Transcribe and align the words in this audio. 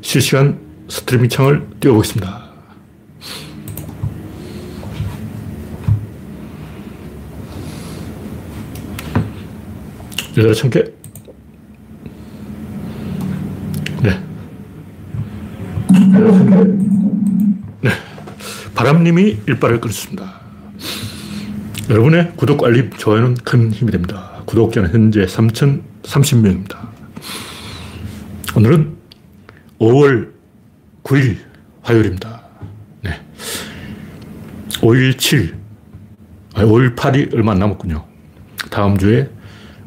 실시간 0.00 0.58
스트리밍 0.88 1.28
창을 1.28 1.66
띄워보겠습니다. 1.80 2.48
천 10.54 10.70
개. 10.70 10.84
네. 14.02 14.22
네. 17.80 17.90
바람님이 18.74 19.38
일발을 19.48 19.80
끊습니다. 19.80 20.40
여러분의 21.90 22.32
구독, 22.36 22.62
알림, 22.64 22.90
좋아요는 22.90 23.34
큰 23.44 23.72
힘이 23.72 23.90
됩니다. 23.90 24.42
구독자는 24.44 24.90
현재 24.90 25.26
3,030명입니다. 25.26 26.88
오늘은 28.56 28.97
5월 29.78 30.32
9일 31.04 31.36
화요일입니다. 31.82 32.42
네. 33.02 33.20
5일 34.80 35.18
7, 35.18 35.56
아니 36.54 36.68
5일 36.70 36.96
8이 36.96 37.34
얼마 37.34 37.52
안 37.52 37.58
남았군요. 37.58 38.04
다음 38.70 38.98
주에 38.98 39.30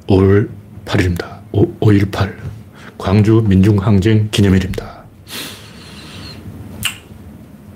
5월 0.07 0.49
8일입니다. 0.85 1.41
5, 1.51 1.79
5.18 1.79 2.35
광주 2.97 3.43
민중항쟁 3.47 4.29
기념일입니다. 4.31 5.03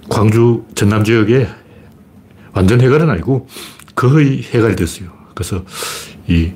광주 0.09 0.63
전남 0.75 1.03
지역에 1.03 1.47
완전 2.53 2.79
해갈은 2.79 3.09
아니고 3.09 3.47
거의 3.95 4.43
해갈이 4.43 4.75
됐어요. 4.75 5.09
그래서 5.33 5.63
이 6.27 6.53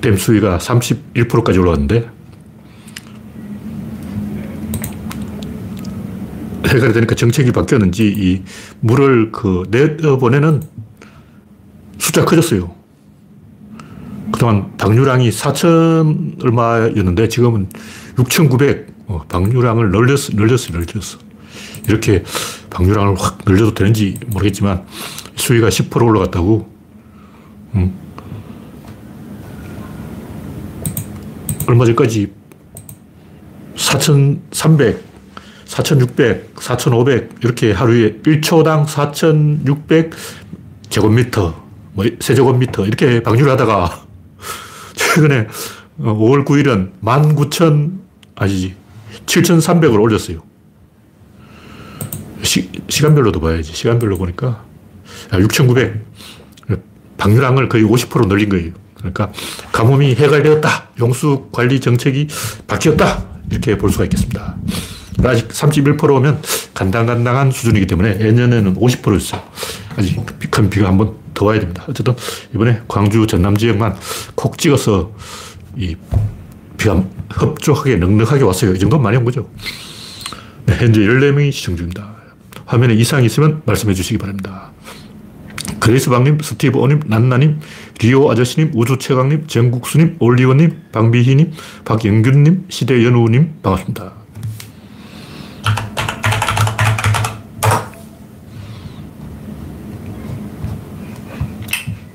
댐 0.00 0.16
수위가 0.16 0.58
31%까지 0.58 1.58
올라갔는데 1.58 2.08
해갈이 6.70 6.92
되니까 6.92 7.14
정책이 7.14 7.52
바뀌었는지 7.52 8.06
이 8.06 8.42
물을 8.80 9.32
그 9.32 9.64
내어보내는 9.70 10.62
숫자 11.98 12.24
커졌어요. 12.24 12.74
그동안 14.32 14.76
방류량이 14.76 15.30
4천 15.30 16.42
얼마였는데 16.42 17.28
지금은 17.28 17.68
6,900 18.18 18.90
어, 19.06 19.24
방류량을 19.28 19.90
늘렸어, 19.90 20.32
늘렸어, 20.34 20.72
늘렸어. 20.72 21.18
이렇게 21.88 22.22
방류량을 22.70 23.16
확 23.18 23.38
늘려도 23.44 23.74
되는지 23.74 24.18
모르겠지만 24.28 24.84
수위가 25.34 25.68
10% 25.68 26.06
올라갔다고. 26.06 26.70
음. 27.74 27.98
얼마 31.66 31.84
전까지 31.84 32.32
4,300, 33.76 35.09
4,600, 35.70 36.56
4,500 36.60 37.30
이렇게 37.44 37.70
하루에 37.70 38.14
1초당 38.24 38.88
4,600 38.88 40.10
제곱미터, 40.88 41.62
뭐 41.92 42.04
세제곱미터 42.18 42.86
이렇게 42.86 43.22
방류를 43.22 43.52
하다가 43.52 44.04
최근에 44.94 45.46
5월 46.00 46.44
9일은 46.44 46.90
19,000, 47.02 48.00
아니지, 48.34 48.74
7,300을 49.26 50.00
올렸어요. 50.00 50.42
시, 52.42 52.68
시간별로도 52.88 53.38
봐야지. 53.38 53.72
시간별로 53.72 54.18
보니까 54.18 54.64
6,900. 55.32 56.10
방류량을 57.16 57.68
거의 57.68 57.84
50% 57.84 58.26
늘린 58.28 58.48
거예요. 58.48 58.72
그러니까 58.94 59.30
가뭄이 59.72 60.14
해결되었다. 60.14 60.88
용수 60.98 61.48
관리 61.52 61.78
정책이 61.78 62.28
바뀌었다. 62.66 63.24
이렇게 63.50 63.76
볼 63.76 63.90
수가 63.90 64.04
있겠습니다. 64.04 64.56
아직 65.24 65.48
31%면 65.48 66.40
간당간당한 66.74 67.50
수준이기 67.50 67.86
때문에 67.86 68.18
예년에는 68.20 68.76
50%였어요. 68.76 69.42
아직 69.96 70.16
큰 70.50 70.70
비가 70.70 70.88
한 70.88 70.96
번 70.98 71.20
더 71.32 71.46
와야 71.46 71.60
됩니다. 71.60 71.84
어쨌든 71.88 72.14
이번에 72.54 72.80
광주 72.88 73.26
전남 73.26 73.56
지역만 73.56 73.96
콕 74.34 74.58
찍어서 74.58 75.12
이 75.76 75.96
비가 76.76 77.02
흡족하게 77.30 77.96
넉넉하게 77.96 78.42
왔어요. 78.42 78.74
이 78.74 78.78
정도면 78.78 79.02
많이 79.02 79.16
온 79.16 79.24
거죠. 79.24 79.48
네, 80.66 80.76
현재 80.76 81.00
14명이 81.00 81.52
시청 81.52 81.76
중입니다. 81.76 82.14
화면에 82.66 82.94
이상이 82.94 83.26
있으면 83.26 83.62
말씀해 83.64 83.94
주시기 83.94 84.18
바랍니다. 84.18 84.72
그레이스방님, 85.78 86.38
스티브 86.42 86.78
오님, 86.78 87.00
난나님, 87.06 87.60
리오 88.00 88.30
아저씨님, 88.30 88.72
우주최강님, 88.74 89.46
정국수님, 89.46 90.16
올리원님, 90.18 90.82
방비희님, 90.92 91.52
박영균님, 91.84 92.66
시대연우님, 92.68 93.54
반갑습니다. 93.62 94.12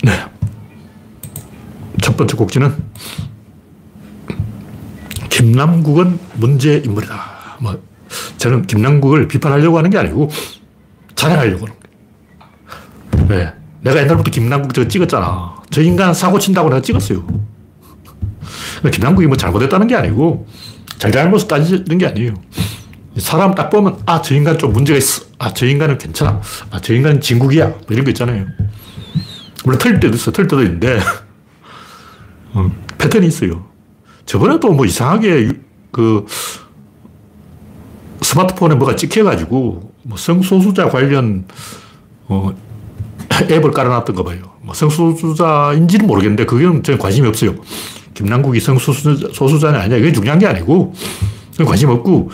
네. 0.03 0.11
첫 2.15 2.19
번째 2.19 2.37
곡지는 2.37 2.73
김남국은 5.27 6.17
문제 6.35 6.77
인물이다. 6.77 7.57
뭐, 7.59 7.77
저는 8.37 8.67
김남국을 8.67 9.27
비판하려고 9.27 9.77
하는 9.77 9.89
게 9.89 9.97
아니고 9.97 10.29
자랑하려고 11.15 11.65
하는 11.65 11.75
거예요. 13.19 13.27
왜? 13.27 13.53
내가 13.81 13.99
옛날부터 13.99 14.31
김남국 14.31 14.73
저 14.73 14.87
찍었잖아. 14.87 15.57
저 15.71 15.81
인간 15.81 16.13
사고 16.13 16.39
친다고 16.39 16.69
내가 16.69 16.81
찍었어요. 16.81 17.27
김남국이 18.93 19.27
뭐 19.27 19.35
잘못했다는 19.35 19.87
게 19.87 19.95
아니고 19.95 20.47
잘잘못을 20.97 21.49
따지는 21.49 21.97
게 21.97 22.07
아니에요. 22.07 22.33
사람 23.17 23.53
딱 23.53 23.69
보면 23.69 23.97
아, 24.05 24.21
저 24.21 24.33
인간 24.33 24.57
좀 24.57 24.71
문제가 24.71 24.97
있어. 24.97 25.25
아, 25.37 25.53
저 25.53 25.65
인간은 25.65 25.97
괜찮아. 25.97 26.39
아, 26.71 26.79
저 26.79 26.93
인간은 26.93 27.19
진국이야. 27.19 27.67
뭐 27.67 27.85
이런 27.89 28.05
거 28.05 28.11
있잖아요. 28.11 28.45
물론 29.65 29.79
틀릴 29.79 29.99
때도 29.99 30.15
있어. 30.15 30.31
틀릴 30.31 30.47
때도 30.47 30.63
있는데 30.63 31.01
어, 32.55 32.71
패턴이 32.97 33.27
있어요. 33.27 33.65
저번에도 34.25 34.71
뭐 34.71 34.85
이상하게 34.85 35.49
그 35.91 36.25
스마트폰에 38.21 38.75
뭐가 38.75 38.95
찍혀가지고 38.95 39.93
뭐 40.03 40.17
성소수자 40.17 40.89
관련 40.89 41.45
어, 42.27 42.55
앱을 43.51 43.71
깔아놨던 43.71 44.15
거 44.15 44.23
봐요. 44.23 44.39
뭐 44.61 44.73
성소수자인지는 44.73 46.07
모르겠는데 46.07 46.45
그게 46.45 46.63
저는 46.81 46.97
관심이 46.97 47.27
없어요. 47.27 47.55
김남국이 48.13 48.59
성소수자는 48.61 49.79
아니야. 49.79 49.99
그게 49.99 50.11
중요한 50.11 50.39
게 50.39 50.47
아니고 50.47 50.93
그건 51.51 51.67
관심 51.67 51.89
없고 51.89 52.31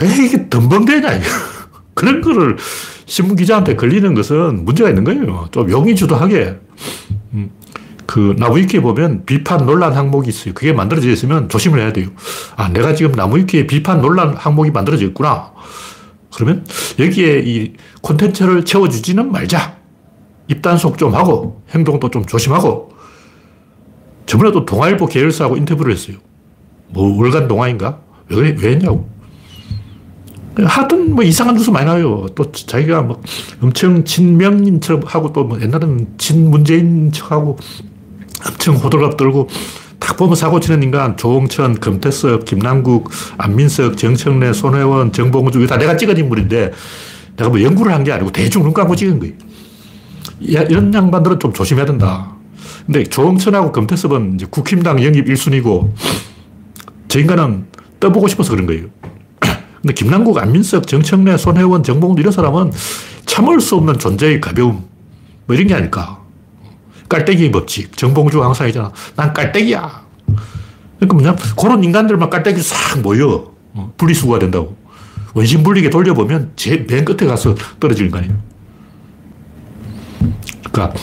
왜 0.00 0.24
이게 0.24 0.48
덤벙대냐 0.48 1.20
그런 1.94 2.20
거를 2.20 2.56
신문 3.06 3.36
기자한테 3.36 3.74
걸리는 3.74 4.12
것은 4.14 4.64
문제가 4.66 4.90
있는 4.90 5.04
거예요. 5.04 5.48
좀 5.50 5.70
용의주도하게. 5.70 6.58
음. 8.18 8.34
그 8.34 8.40
나무위키에 8.40 8.80
보면 8.80 9.24
비판 9.24 9.64
논란 9.64 9.92
항목이 9.92 10.28
있어요. 10.28 10.52
그게 10.54 10.72
만들어져 10.72 11.08
있으면 11.10 11.48
조심을 11.48 11.78
해야 11.80 11.92
돼요. 11.92 12.08
아, 12.56 12.68
내가 12.68 12.94
지금 12.94 13.12
나무위키에 13.12 13.66
비판 13.66 14.00
논란 14.00 14.34
항목이 14.36 14.70
만들어져 14.72 15.06
있구나. 15.06 15.52
그러면 16.34 16.66
여기에 16.98 17.42
이 17.46 17.72
콘텐츠를 18.02 18.64
채워주지는 18.64 19.30
말자. 19.32 19.78
입단속 20.48 20.98
좀 20.98 21.14
하고 21.14 21.62
행동도 21.74 22.10
좀 22.10 22.24
조심하고 22.24 22.90
저번에도 24.26 24.64
동아일보 24.64 25.06
계열사하고 25.06 25.56
인터뷰를 25.56 25.92
했어요. 25.92 26.16
뭐 26.88 27.16
월간 27.18 27.48
동아인가? 27.48 28.00
왜, 28.30 28.56
왜 28.58 28.70
했냐고. 28.72 29.08
하여튼 30.56 31.14
뭐 31.14 31.22
이상한 31.22 31.54
뉴스 31.54 31.70
많이 31.70 31.86
나와요. 31.86 32.26
또 32.34 32.50
자기가 32.50 33.02
뭐 33.02 33.22
엄청 33.62 34.04
친명인 34.04 34.80
척 34.80 35.14
하고 35.14 35.32
또 35.32 35.44
뭐 35.44 35.60
옛날에는 35.60 36.14
친문재인 36.18 37.12
척하고 37.12 37.58
엄청 38.46 38.76
호들갑 38.76 39.16
떨고 39.16 39.48
딱 39.98 40.16
보면 40.16 40.36
사고 40.36 40.60
치는 40.60 40.82
인간 40.82 41.16
조홍천, 41.16 41.80
금태섭, 41.80 42.44
김남국, 42.44 43.10
안민석, 43.36 43.96
정청래, 43.96 44.52
손혜원, 44.52 45.12
정봉주 45.12 45.66
다 45.66 45.76
내가 45.76 45.96
찍은 45.96 46.16
인물인데 46.18 46.72
내가 47.36 47.50
뭐 47.50 47.60
연구를 47.62 47.92
한 47.92 48.04
게 48.04 48.12
아니고 48.12 48.30
대충 48.30 48.62
눈 48.62 48.72
감고 48.72 48.94
찍은 48.96 49.18
거예요. 49.18 49.34
이런 50.40 50.94
양반들은 50.94 51.40
좀 51.40 51.52
조심해야 51.52 51.84
된다. 51.86 52.32
근데 52.86 53.02
조홍천하고 53.04 53.72
금태섭은 53.72 54.34
이제 54.36 54.46
국힘당 54.48 55.02
영입 55.04 55.26
1순위고 55.26 55.90
저 57.08 57.18
인간은 57.18 57.66
떠보고 58.00 58.28
싶어서 58.28 58.52
그런 58.52 58.66
거예요. 58.66 58.86
근데 59.82 59.94
김남국, 59.94 60.38
안민석, 60.38 60.86
정청래, 60.86 61.36
손혜원, 61.36 61.82
정봉주 61.82 62.20
이런 62.20 62.32
사람은 62.32 62.70
참을 63.26 63.60
수 63.60 63.74
없는 63.76 63.98
존재의 63.98 64.40
가벼움 64.40 64.84
뭐 65.46 65.56
이런 65.56 65.66
게 65.66 65.74
아닐까. 65.74 66.20
깔때기 67.08 67.50
법칙. 67.50 67.96
정봉주 67.96 68.42
항상 68.42 68.66
하잖아. 68.66 68.92
난 69.16 69.32
깔때기야. 69.32 70.06
그러니까 70.98 71.14
뭐냐. 71.14 71.36
그런 71.58 71.82
인간들만 71.82 72.30
깔때기 72.30 72.60
싹 72.60 73.00
모여. 73.00 73.52
어, 73.74 73.92
분리수거가 73.96 74.38
된다고. 74.38 74.76
원심분리게 75.34 75.90
돌려보면 75.90 76.52
제맨 76.56 77.04
끝에 77.04 77.28
가서 77.28 77.54
거 77.54 77.88
아니에요. 77.88 78.34
그러니까 80.72 80.98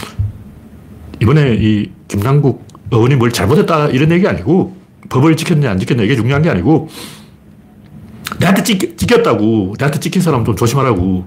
이번에 1.22 1.56
이 1.56 1.92
김남국 2.08 2.66
의원이 2.92 3.16
뭘 3.16 3.32
잘못했다 3.32 3.88
이런 3.88 4.12
얘기 4.12 4.28
아니고 4.28 4.76
법을 5.10 5.38
지켰냐 5.38 5.72
안 5.72 5.80
지켰냐 5.80 6.04
이게 6.04 6.16
중요한 6.16 6.42
게 6.42 6.50
아니고 6.50 6.90
내한테 8.40 8.64
찍, 8.64 8.98
찍혔다고. 8.98 9.76
내한테 9.78 10.00
찍힌 10.00 10.22
사람 10.22 10.44
좀 10.44 10.56
조심하라고. 10.56 11.26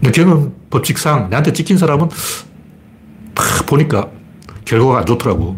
내 0.00 0.10
경험 0.10 0.54
법칙상 0.70 1.30
내한테 1.30 1.52
찍힌 1.52 1.78
사람은 1.78 2.08
딱 3.36 3.66
보니까 3.66 4.08
결과가 4.64 4.98
안 5.00 5.06
좋더라고. 5.06 5.56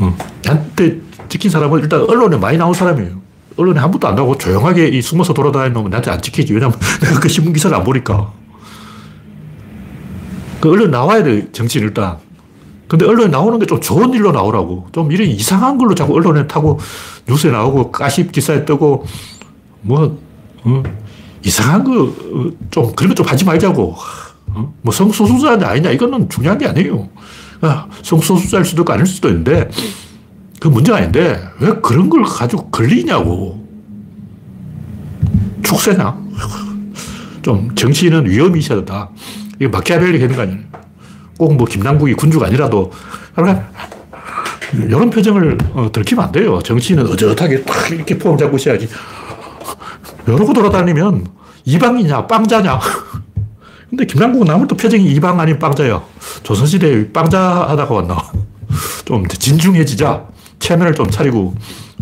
어. 0.00 0.16
나한테 0.44 1.00
찍힌 1.28 1.50
사람은 1.50 1.80
일단 1.80 2.02
언론에 2.02 2.36
많이 2.36 2.58
나온 2.58 2.74
사람이에요. 2.74 3.18
언론에 3.56 3.80
한 3.80 3.90
번도 3.90 4.06
안 4.06 4.14
나오고 4.14 4.38
조용하게 4.38 4.88
이 4.88 5.02
숨어서 5.02 5.32
돌아다니는 5.34 5.72
놈은 5.72 5.90
나한테 5.90 6.10
안 6.10 6.20
찍히지. 6.20 6.52
왜냐면 6.52 6.78
내가 7.00 7.18
그 7.20 7.28
신문 7.28 7.52
기사를 7.52 7.74
안 7.76 7.82
보니까. 7.84 8.32
그 10.60 10.70
언론 10.70 10.90
나와야 10.90 11.22
돼, 11.22 11.50
정치인 11.52 11.84
일단. 11.84 12.18
근데 12.88 13.04
언론에 13.06 13.28
나오는 13.28 13.58
게 13.58 13.66
좀 13.66 13.80
좋은 13.80 14.12
일로 14.14 14.32
나오라고. 14.32 14.88
좀 14.92 15.12
이런 15.12 15.28
이상한 15.28 15.78
걸로 15.78 15.94
자꾸 15.94 16.14
언론에 16.14 16.46
타고 16.46 16.78
뉴스에 17.28 17.50
나오고 17.50 17.92
가십 17.92 18.32
기사에 18.32 18.64
뜨고 18.64 19.04
뭐, 19.82 20.18
어, 20.64 20.82
이상한 21.44 21.84
거, 21.84 22.02
어, 22.04 22.50
좀, 22.70 22.92
그런 22.94 23.10
거 23.10 23.14
좀 23.14 23.26
하지 23.26 23.44
말자고. 23.44 23.96
어? 24.58 24.74
뭐 24.82 24.92
성소수자냐 24.92 25.66
아니냐 25.66 25.90
이거는 25.92 26.28
중요한 26.28 26.58
게 26.58 26.66
아니에요. 26.66 27.08
아, 27.60 27.86
성소수자일 28.02 28.64
수도 28.64 28.82
있고 28.82 28.92
아닐 28.92 29.06
수도 29.06 29.28
있는데 29.28 29.68
그 30.60 30.68
문제가 30.68 30.98
아닌데 30.98 31.40
왜 31.60 31.72
그런 31.82 32.10
걸 32.10 32.24
가지고 32.24 32.68
걸리냐고. 32.70 33.66
축세나? 35.62 36.18
좀 37.42 37.74
정치인은 37.74 38.28
위험이 38.28 38.58
있어야 38.60 38.78
된다. 38.78 39.10
이게 39.56 39.68
마키아벨리 39.68 40.20
하는 40.20 40.34
거 40.36 40.42
아니에요. 40.42 40.58
꼭 41.38 41.52
뭐 41.54 41.66
김남국이 41.66 42.14
군주가 42.14 42.46
아니라도 42.46 42.90
이런 44.74 45.08
표정을 45.08 45.56
어, 45.72 45.88
들키면 45.92 46.24
안 46.24 46.32
돼요. 46.32 46.60
정치인은 46.62 47.06
어젓하게 47.06 47.62
탁 47.62 47.90
이렇게 47.92 48.18
폼 48.18 48.36
잡고 48.36 48.56
있어야지. 48.56 48.88
이러고 50.26 50.52
돌아다니면 50.52 51.26
이방이냐 51.64 52.26
빵자냐. 52.26 52.80
근데 53.90 54.04
김남국은 54.04 54.50
아무래도 54.50 54.76
표정이 54.76 55.04
이방 55.12 55.40
아닌 55.40 55.58
빵자야. 55.58 56.02
조선시대에 56.42 57.12
빵자 57.12 57.40
하다가 57.68 57.94
왔나. 57.94 58.16
좀 59.04 59.26
진중해지자. 59.26 60.26
체면을 60.58 60.94
좀 60.94 61.08
차리고 61.10 61.54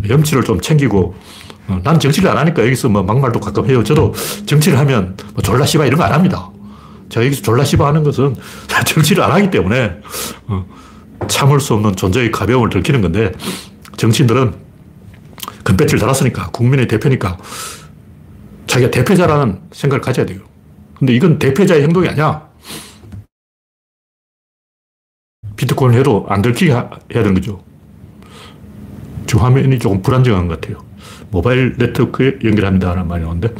염치를 0.07 0.43
좀 0.43 0.59
챙기고 0.59 1.15
어, 1.67 1.79
난 1.83 1.99
정치를 1.99 2.29
안 2.29 2.37
하니까 2.37 2.63
여기서 2.65 2.89
뭐 2.89 3.03
막말도 3.03 3.39
가끔 3.39 3.69
해요. 3.69 3.83
저도 3.83 4.13
정치를 4.45 4.77
하면 4.79 5.15
뭐 5.33 5.41
졸라 5.43 5.65
씨바 5.65 5.85
이런 5.85 5.97
거 5.97 6.03
안 6.05 6.11
합니다. 6.13 6.49
제가 7.09 7.25
여기서 7.25 7.41
졸라 7.41 7.63
씨바 7.63 7.87
하는 7.87 8.03
것은 8.03 8.35
정치를 8.85 9.23
안 9.23 9.31
하기 9.31 9.49
때문에 9.51 9.97
어, 10.47 10.65
참을 11.27 11.59
수 11.59 11.73
없는 11.73 11.95
존재의 11.95 12.31
가벼움을 12.31 12.69
들키는 12.69 13.01
건데 13.01 13.31
정치인들은 13.95 14.53
금배지를 15.63 15.99
달았으니까 15.99 16.49
국민의 16.51 16.87
대표니까 16.87 17.37
자기가 18.67 18.91
대표자라는 18.91 19.59
생각을 19.71 20.01
가져야 20.01 20.25
돼요. 20.25 20.39
근데 20.99 21.13
이건 21.13 21.37
대표자의 21.39 21.83
행동이 21.83 22.07
아니야. 22.09 22.47
비트코인 25.55 25.97
해도 25.97 26.25
안 26.29 26.41
들키게 26.41 26.71
해야 26.71 26.89
되는 27.09 27.33
거죠. 27.33 27.63
지금 29.25 29.41
화면이 29.41 29.79
조금 29.79 30.01
불안정한 30.01 30.47
것 30.47 30.59
같아요. 30.59 30.83
모바일 31.29 31.75
네트워크에 31.77 32.39
연결합니다. 32.43 32.93
라는 32.93 33.07
말이 33.07 33.23
나오는데. 33.23 33.53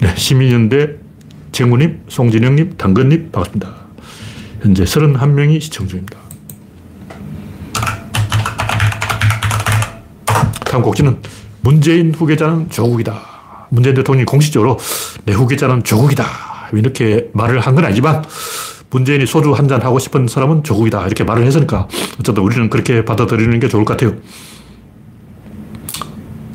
네, 0.00 0.14
시민연대 0.16 0.96
정우님, 1.52 2.04
송진영님, 2.08 2.76
당근님, 2.76 3.30
반갑습니다. 3.32 3.74
현재 4.62 4.84
31명이 4.84 5.60
시청 5.60 5.88
중입니다. 5.88 6.18
다음 10.64 10.82
곡지는 10.82 11.20
문재인 11.62 12.14
후계자는 12.14 12.70
조국이다. 12.70 13.66
문재인 13.70 13.96
대통령이 13.96 14.24
공식적으로 14.24 14.78
내 15.24 15.32
후계자는 15.32 15.82
조국이다. 15.82 16.49
이렇게 16.78 17.28
말을 17.32 17.60
한 17.60 17.74
건 17.74 17.84
아니지만 17.84 18.24
문재인이 18.90 19.24
소주 19.26 19.52
한 19.52 19.68
잔 19.68 19.80
하고 19.82 19.98
싶은 19.98 20.26
사람은 20.26 20.64
조국이다. 20.64 21.06
이렇게 21.06 21.22
말을 21.24 21.44
했으니까 21.46 21.86
어쨌든 22.18 22.42
우리는 22.42 22.68
그렇게 22.70 23.04
받아들이는 23.04 23.60
게 23.60 23.68
좋을 23.68 23.84
것 23.84 23.96
같아요. 23.96 24.16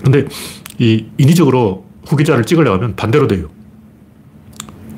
근데 0.04 0.26
이 0.78 1.06
인위적으로 1.18 1.86
후계자를 2.06 2.44
찍으려면 2.46 2.96
반대로 2.96 3.28
돼요. 3.28 3.48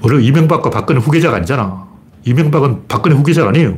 원래 0.01 0.23
이명박과 0.23 0.69
박근혜 0.69 0.99
후계자가 0.99 1.37
아니잖아. 1.37 1.87
이명박은 2.25 2.87
박근혜 2.87 3.15
후계자가 3.15 3.49
아니에요. 3.49 3.77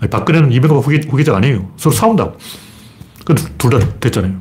아니, 0.00 0.10
박근혜는 0.10 0.52
이명박 0.52 0.76
후계, 0.78 1.00
후계자가 1.08 1.38
아니에요. 1.38 1.70
서로 1.76 1.94
싸운다고. 1.94 2.36
둘다 3.58 3.78
됐잖아요. 4.00 4.34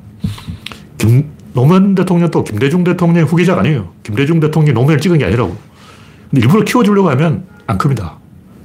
김, 0.98 1.30
노무현 1.54 1.96
대통령도 1.96 2.44
김대중 2.44 2.84
대통령 2.84 3.26
후계자가 3.26 3.62
아니에요. 3.62 3.90
김대중 4.04 4.40
대통령이 4.40 4.74
노무현을 4.74 5.02
찍은 5.02 5.18
게 5.18 5.26
아니라고. 5.26 5.56
근데 6.34 6.48
일부러 6.48 6.64
키워주려고 6.64 7.12
하면 7.12 7.46
안 7.68 7.78
큽니다. 7.78 8.18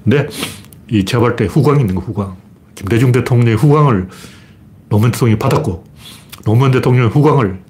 근데 0.02 0.26
이 0.90 1.04
제가 1.04 1.20
볼때 1.20 1.44
후광이 1.44 1.80
있는 1.80 1.94
거, 1.94 2.00
후광. 2.00 2.34
김대중 2.74 3.12
대통령의 3.12 3.56
후광을 3.56 4.08
노무현 4.88 5.12
대통령이 5.12 5.38
받았고, 5.38 5.84
노무현 6.46 6.70
대통령 6.70 7.08
후광을 7.08 7.60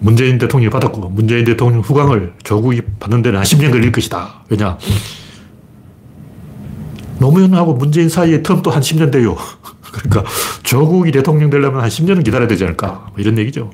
문재인 0.00 0.36
대통령이 0.36 0.70
받았고 0.70 1.08
문재인 1.08 1.44
대통령 1.44 1.80
후광을 1.80 2.34
조국이 2.44 2.82
받는 3.00 3.22
데는 3.22 3.38
한 3.38 3.44
10년 3.44 3.70
걸릴 3.70 3.90
것이다. 3.90 4.44
왜냐? 4.50 4.76
노무현하고 7.18 7.74
문재인 7.74 8.08
사이에 8.08 8.42
텀도 8.42 8.70
한 8.70 8.82
10년 8.82 9.10
돼요. 9.10 9.36
그러니까 9.80 10.30
조국이 10.62 11.10
대통령 11.10 11.48
되려면 11.50 11.80
한 11.80 11.88
10년은 11.88 12.22
기다려야 12.22 12.46
되지 12.46 12.64
않을까. 12.64 13.06
뭐 13.10 13.14
이런 13.16 13.38
얘기죠. 13.38 13.70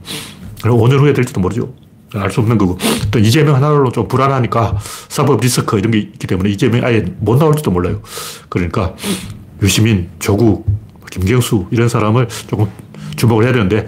그리고 0.62 0.78
5년 0.78 1.00
후에 1.00 1.12
될지도 1.12 1.40
모르죠. 1.40 1.74
알 2.20 2.30
수 2.30 2.40
없는 2.40 2.58
거고. 2.58 2.78
또 3.10 3.18
이재명 3.18 3.54
하나로 3.56 3.90
좀 3.92 4.08
불안하니까 4.08 4.76
사법 5.08 5.40
리스크 5.40 5.78
이런 5.78 5.90
게 5.90 5.98
있기 5.98 6.26
때문에 6.26 6.50
이재명이 6.50 6.84
아예 6.84 7.04
못 7.20 7.36
나올지도 7.38 7.70
몰라요. 7.70 8.00
그러니까 8.48 8.94
유시민, 9.62 10.08
조국, 10.18 10.66
김경수 11.10 11.66
이런 11.70 11.88
사람을 11.88 12.28
조금 12.48 12.68
주목을 13.16 13.44
해야 13.44 13.52
되는데 13.52 13.86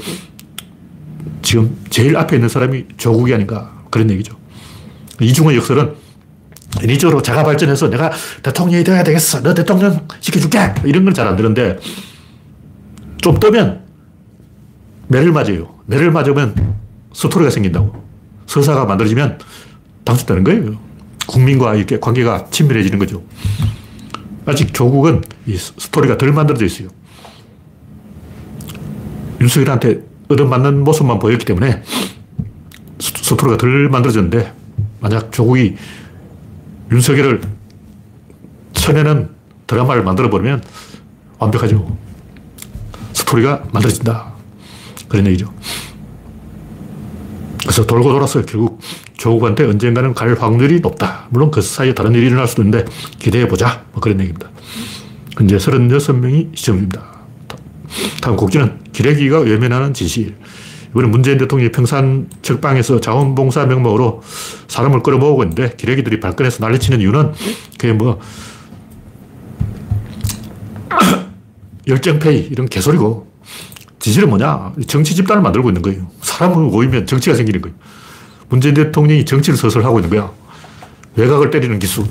지금 1.43 1.77
제일 1.91 2.17
앞에 2.17 2.37
있는 2.37 2.49
사람이 2.49 2.85
조국이 2.97 3.35
아닌가 3.35 3.73
그런 3.91 4.11
얘기죠. 4.11 4.37
이중의 5.21 5.57
역설은 5.57 5.95
인위적으로 6.83 7.23
자가 7.23 7.43
발전해서 7.43 7.89
내가 7.89 8.11
대통령이 8.43 8.85
되어야 8.85 9.03
되겠어. 9.03 9.41
너 9.43 9.55
대통령 9.55 10.07
시켜줄게. 10.21 10.75
이런 10.85 11.05
건 11.05 11.15
잘 11.15 11.27
안 11.27 11.37
되는데 11.37 11.79
좀 13.23 13.39
뜨면 13.41 13.81
매를 15.09 15.33
맞아요. 15.33 15.75
매를 15.87 16.11
맞으면 16.11 16.55
스토리가 17.15 17.51
생긴다고. 17.51 18.06
서사가 18.47 18.85
만들어지면 18.85 19.39
당선되는 20.05 20.45
거예요. 20.45 20.79
국민과 21.27 21.75
이렇게 21.75 21.99
관계가 21.99 22.47
친밀해지는 22.51 22.99
거죠. 22.99 23.23
아직 24.47 24.73
조국은 24.73 25.23
이 25.47 25.57
스토리가 25.57 26.17
덜 26.19 26.33
만들어져 26.33 26.65
있어요. 26.65 26.89
윤석열한테 29.41 30.01
얻어맞는 30.29 30.85
모습만 30.85 31.19
보였기 31.19 31.45
때문에 31.45 31.83
스토리가 32.99 33.59
덜 33.59 33.89
만들어졌는데 33.89 34.53
만약 35.01 35.33
조국이 35.33 35.77
윤석열을 36.91 37.43
쳐내는 38.73 39.31
드라마를 39.67 40.05
만들어버리면 40.05 40.63
완벽하죠. 41.39 41.97
스토리가 43.13 43.65
만들어진다. 43.73 44.33
그런 45.09 45.27
얘기죠. 45.27 45.53
그래서 47.67 47.85
돌고 47.85 48.13
돌아서 48.13 48.45
결국 48.45 48.81
조국한테 49.17 49.65
언젠가는 49.65 50.15
갈 50.15 50.35
확률이 50.39 50.79
높다. 50.79 51.27
물론 51.31 51.51
그 51.51 51.61
사이에 51.61 51.93
다른 51.95 52.15
일이 52.15 52.27
일어날 52.27 52.47
수도 52.47 52.63
있는데 52.63 52.85
기대해보자. 53.19 53.85
뭐 53.91 54.01
그런 54.01 54.21
얘기입니다. 54.21 54.49
현재 55.37 55.57
36명이 55.57 56.57
시청 56.57 56.77
중입니다. 56.77 57.03
다음 58.23 58.37
곡지는 58.37 58.79
기레기가 58.93 59.41
외면하는 59.41 59.95
진실. 59.95 60.37
이번에 60.91 61.09
문재인 61.09 61.39
대통령이 61.39 61.73
평산 61.73 62.29
적방에서 62.41 63.01
자원봉사 63.01 63.67
명목으로 63.67 64.23
사람을 64.69 65.03
끌어모으고 65.03 65.43
있는데 65.43 65.75
기레기들이 65.77 66.21
발끈해서 66.21 66.65
난리치는 66.65 67.01
이유는 67.01 67.33
그게 67.73 67.93
뭐 67.93 68.21
열정페이 71.89 72.49
이런 72.53 72.69
개소리고 72.69 73.26
진실은 74.07 74.29
뭐냐? 74.29 74.73
정치 74.87 75.17
집단을 75.17 75.43
만들고 75.43 75.69
있는 75.69 75.83
거예요. 75.83 76.07
사람을 76.21 76.71
모이면 76.71 77.07
정치가 77.07 77.35
생기는 77.35 77.61
거예요. 77.61 77.77
문재인 78.49 78.73
대통령이 78.73 79.25
정치를 79.25 79.57
서설하고 79.59 79.99
있는 79.99 80.11
거야. 80.11 80.31
외곽을 81.17 81.51
때리는 81.51 81.77
기술. 81.81 82.05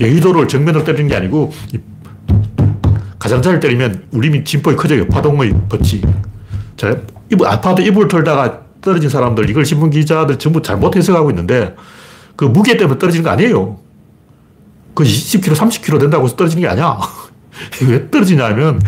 여의도를 0.00 0.48
정면으로 0.48 0.82
때리는 0.82 1.06
게 1.06 1.14
아니고 1.14 1.52
가장자를 3.20 3.60
때리면 3.60 4.06
울림이 4.10 4.42
진폭이 4.42 4.74
커져요. 4.74 5.06
파동의 5.06 5.54
법칙. 5.68 6.04
자, 6.76 6.96
이불, 7.30 7.46
아파트 7.46 7.80
이불 7.82 8.08
털다가 8.08 8.62
떨어진 8.80 9.08
사람들, 9.08 9.48
이걸 9.50 9.64
신문 9.64 9.90
기자들 9.90 10.40
전부 10.40 10.62
잘못 10.62 10.96
해석하고 10.96 11.30
있는데 11.30 11.76
그 12.34 12.44
무게 12.44 12.76
때문에 12.76 12.98
떨어지는 12.98 13.22
거 13.22 13.30
아니에요. 13.30 13.78
그 14.94 15.04
20kg, 15.04 15.54
30kg 15.54 16.00
된다고 16.00 16.24
해서 16.24 16.34
떨어지는 16.34 16.62
게 16.62 16.68
아니야. 16.68 16.98
왜 17.88 18.10
떨어지냐면 18.10 18.80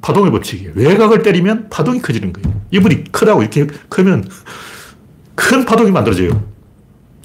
파동의 0.00 0.30
법칙이에요. 0.32 0.72
외곽을 0.74 1.22
때리면 1.22 1.68
파동이 1.70 2.00
커지는 2.00 2.32
거예요. 2.32 2.60
이불이 2.70 3.04
크다고 3.12 3.42
이렇게 3.42 3.66
크면 3.88 4.28
큰 5.34 5.64
파동이 5.64 5.90
만들어져요. 5.90 6.42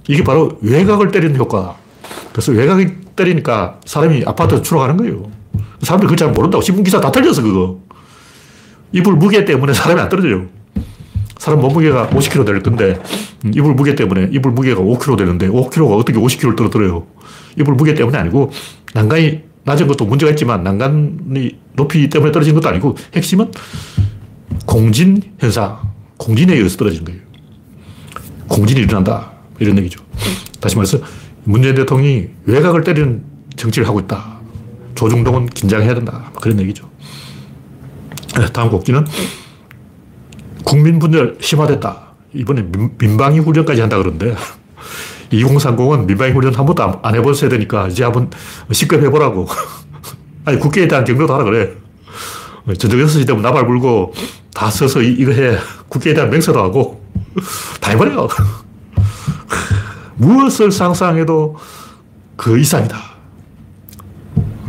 이게 0.07 0.23
바로 0.23 0.57
외곽을 0.61 1.11
때리는 1.11 1.35
효과. 1.37 1.77
그래서 2.31 2.51
외곽이 2.51 2.87
때리니까 3.15 3.79
사람이 3.85 4.23
아파트 4.25 4.61
추락하는 4.61 4.97
거예요. 4.97 5.31
사람들이 5.81 6.07
그걸 6.07 6.17
잘 6.17 6.31
모른다고. 6.31 6.61
신문기사 6.61 6.99
다 6.99 7.11
틀렸어, 7.11 7.41
그거. 7.41 7.79
이불 8.91 9.15
무게 9.15 9.45
때문에 9.45 9.73
사람이 9.73 9.99
안 9.99 10.09
떨어져요. 10.09 10.47
사람 11.37 11.59
몸무게가 11.59 12.09
50kg 12.09 12.45
될 12.45 12.63
건데, 12.63 12.99
음, 13.45 13.51
이불 13.53 13.73
무게 13.73 13.95
때문에 13.95 14.29
이불 14.31 14.51
무게가 14.51 14.81
5kg 14.81 15.17
되는데, 15.17 15.47
5kg가 15.47 15.97
어떻게 15.97 16.17
50kg를 16.17 16.55
떨어뜨려요? 16.55 17.05
이불 17.57 17.75
무게 17.75 17.93
때문에 17.93 18.17
아니고, 18.17 18.51
난간이 18.93 19.43
낮은 19.65 19.87
것도 19.87 20.05
문제가 20.05 20.31
있지만, 20.31 20.63
난간이 20.63 21.57
높이 21.73 22.07
때문에 22.09 22.31
떨어진 22.31 22.53
것도 22.53 22.69
아니고, 22.69 22.95
핵심은 23.13 23.51
공진 24.65 25.21
현상, 25.39 25.79
공진에 26.17 26.53
의해서 26.53 26.77
떨어지는 26.77 27.05
거예요. 27.05 27.21
공진이 28.47 28.81
일어난다. 28.81 29.31
이런 29.59 29.77
얘기죠. 29.79 30.03
다시 30.59 30.75
말해서, 30.75 30.99
문재인 31.43 31.75
대통령이 31.75 32.27
외곽을 32.45 32.83
때리는 32.83 33.23
정치를 33.55 33.87
하고 33.87 33.99
있다. 33.99 34.39
조중동은 34.95 35.47
긴장해야 35.47 35.93
된다. 35.93 36.31
그런 36.41 36.59
얘기죠. 36.61 36.89
네, 38.37 38.45
다음 38.51 38.69
곡지는 38.69 39.05
국민 40.63 40.99
분열 40.99 41.37
심화됐다. 41.39 42.13
이번에 42.33 42.63
민, 42.97 43.17
방위 43.17 43.39
훈련까지 43.39 43.81
한다 43.81 43.97
그러는데 43.97 44.35
2030은 45.31 46.05
민방위 46.05 46.31
훈련 46.33 46.53
한 46.53 46.65
번도 46.65 46.99
안 47.01 47.15
해보셔야 47.15 47.49
되니까 47.49 47.87
이제 47.87 48.03
한번 48.03 48.29
시급 48.71 49.01
해보라고. 49.03 49.47
아니, 50.45 50.59
국회에 50.59 50.87
대한 50.87 51.03
경로도 51.03 51.33
하라 51.33 51.43
그래. 51.43 51.73
저녁 52.77 52.97
6시 52.97 53.27
되면 53.27 53.41
나발 53.41 53.67
불고 53.67 54.13
다 54.53 54.69
써서 54.69 55.01
이거 55.01 55.31
해. 55.31 55.57
국회에 55.87 56.13
대한 56.13 56.29
맹세도 56.29 56.59
하고 56.59 57.03
다 57.81 57.91
해버려. 57.91 58.27
무엇을 60.17 60.71
상상해도 60.71 61.57
그 62.35 62.57
이상이다. 62.57 62.97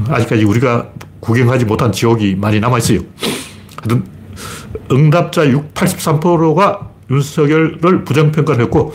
아직까지 0.09 0.45
우리가 0.45 0.91
구경하지 1.21 1.65
못한 1.65 1.91
지옥이 1.91 2.37
많이 2.37 2.61
남아있어요. 2.61 3.01
하여튼, 3.77 4.05
응답자 4.91 5.49
6, 5.49 5.75
83%가 5.75 6.91
윤석열을 7.11 8.05
부정평가를 8.05 8.65
했고, 8.65 8.95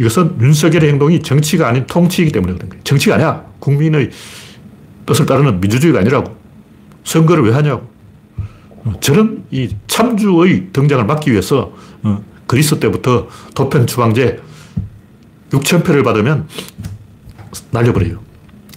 이것은 0.00 0.40
윤석열의 0.40 0.88
행동이 0.92 1.22
정치가 1.22 1.68
아닌 1.68 1.86
통치이기 1.86 2.32
때문에 2.32 2.54
그런 2.54 2.70
거예요. 2.70 2.82
정치가 2.84 3.16
아니야. 3.16 3.44
국민의 3.58 4.10
뜻을 5.04 5.26
따르는 5.26 5.60
민주주의가 5.60 6.00
아니라고. 6.00 6.34
선거를 7.04 7.44
왜 7.44 7.52
하냐고. 7.52 7.86
저는 9.00 9.44
이 9.50 9.68
참주의 9.86 10.68
등장을 10.72 11.04
막기 11.04 11.30
위해서 11.30 11.74
어, 12.02 12.24
그리스 12.46 12.80
때부터 12.80 13.28
도편 13.54 13.86
추방제 13.86 14.40
6천 15.50 15.84
표를 15.84 16.02
받으면 16.02 16.48
날려버려요. 17.70 18.20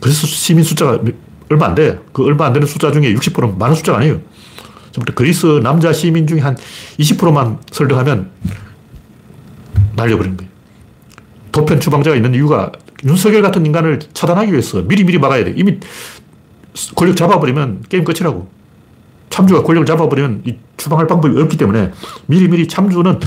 그래서 0.02 0.28
시민 0.28 0.66
숫자가 0.66 1.00
얼마 1.50 1.68
안 1.68 1.76
돼. 1.76 2.00
그 2.12 2.26
얼마 2.26 2.48
안 2.48 2.54
되는 2.54 2.68
숫자 2.68 2.92
중에 2.92 3.14
60%는 3.14 3.58
많은 3.58 3.76
숫자가 3.76 4.00
아니에요. 4.00 4.20
그리스 5.16 5.46
남자 5.64 5.94
시민 5.94 6.28
중에 6.28 6.42
한 6.42 6.58
20%만 7.00 7.60
설득하면 7.72 8.30
날려버리는 9.96 10.36
거예요. 10.36 10.53
도편 11.54 11.80
추방자가 11.80 12.18
있는 12.18 12.34
이유가 12.34 12.72
윤석열 13.06 13.42
같은 13.42 13.66
인간을 13.66 14.00
차단하기 14.14 14.52
위해서 14.52 14.82
미리미리 14.82 15.20
막아야 15.20 15.46
돼. 15.46 15.54
이미 15.56 15.80
권력 16.96 17.16
잡아버리면 17.16 17.84
게임 17.88 18.04
끝이라고. 18.04 18.50
참주가 19.30 19.64
권력을 19.64 19.86
잡아버리면 19.86 20.44
이 20.46 20.58
추방할 20.78 21.08
방법이 21.08 21.40
없기 21.40 21.56
때문에 21.58 21.92
미리미리 22.26 22.68
참주는 22.68 23.20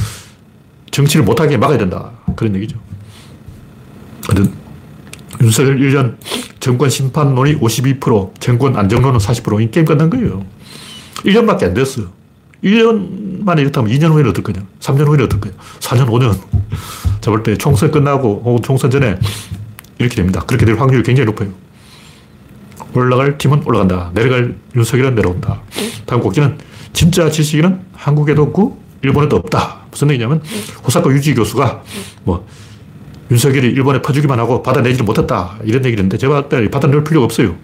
정치를 0.90 1.24
못하게 1.24 1.56
막아야 1.56 1.78
된다. 1.78 2.10
그런 2.34 2.54
얘기죠. 2.56 2.78
윤석열 5.40 5.78
1년 5.78 6.16
정권 6.58 6.90
심판론이 6.90 7.60
52%, 7.60 8.40
정권 8.40 8.76
안정론은 8.76 9.18
40%인 9.18 9.70
게임 9.70 9.86
끝난 9.86 10.10
거예요. 10.10 10.44
1년밖에 11.24 11.64
안 11.64 11.74
됐어요. 11.74 12.15
1년 12.66 13.44
만에 13.44 13.62
이렇다면 13.62 13.90
2년 13.92 14.10
후에는 14.10 14.30
어떨 14.30 14.42
거냐? 14.42 14.60
3년 14.80 15.06
후에는 15.06 15.24
어떨 15.26 15.40
거냐? 15.40 15.54
4년, 15.80 16.06
5년. 16.08 16.36
자, 17.20 17.30
볼 17.30 17.42
때 17.42 17.56
총선 17.56 17.90
끝나고 17.90 18.42
혹은 18.44 18.62
총선 18.62 18.90
전에 18.90 19.18
이렇게 19.98 20.16
됩니다. 20.16 20.42
그렇게 20.46 20.66
될 20.66 20.76
확률이 20.78 21.02
굉장히 21.02 21.26
높아요. 21.26 21.50
올라갈 22.94 23.38
팀은 23.38 23.62
올라간다. 23.66 24.10
내려갈 24.14 24.56
윤석열은 24.74 25.14
내려온다. 25.14 25.60
다음 26.06 26.20
곡지는 26.20 26.58
진짜 26.92 27.30
지식인은 27.30 27.80
한국에도 27.94 28.42
없고 28.42 28.80
일본에도 29.02 29.36
없다. 29.36 29.80
무슨 29.90 30.10
얘기냐면 30.10 30.42
호사카 30.84 31.10
유지 31.10 31.34
교수가 31.34 31.82
뭐 32.24 32.46
윤석열이 33.30 33.68
일본에 33.68 34.00
퍼주기만 34.02 34.38
하고 34.38 34.62
받아내지를 34.62 35.04
못했다. 35.04 35.56
이런 35.64 35.84
얘기를 35.84 36.04
했는데 36.04 36.16
제가 36.18 36.48
받아낼 36.48 37.04
필요가 37.04 37.24
없어요. 37.26 37.54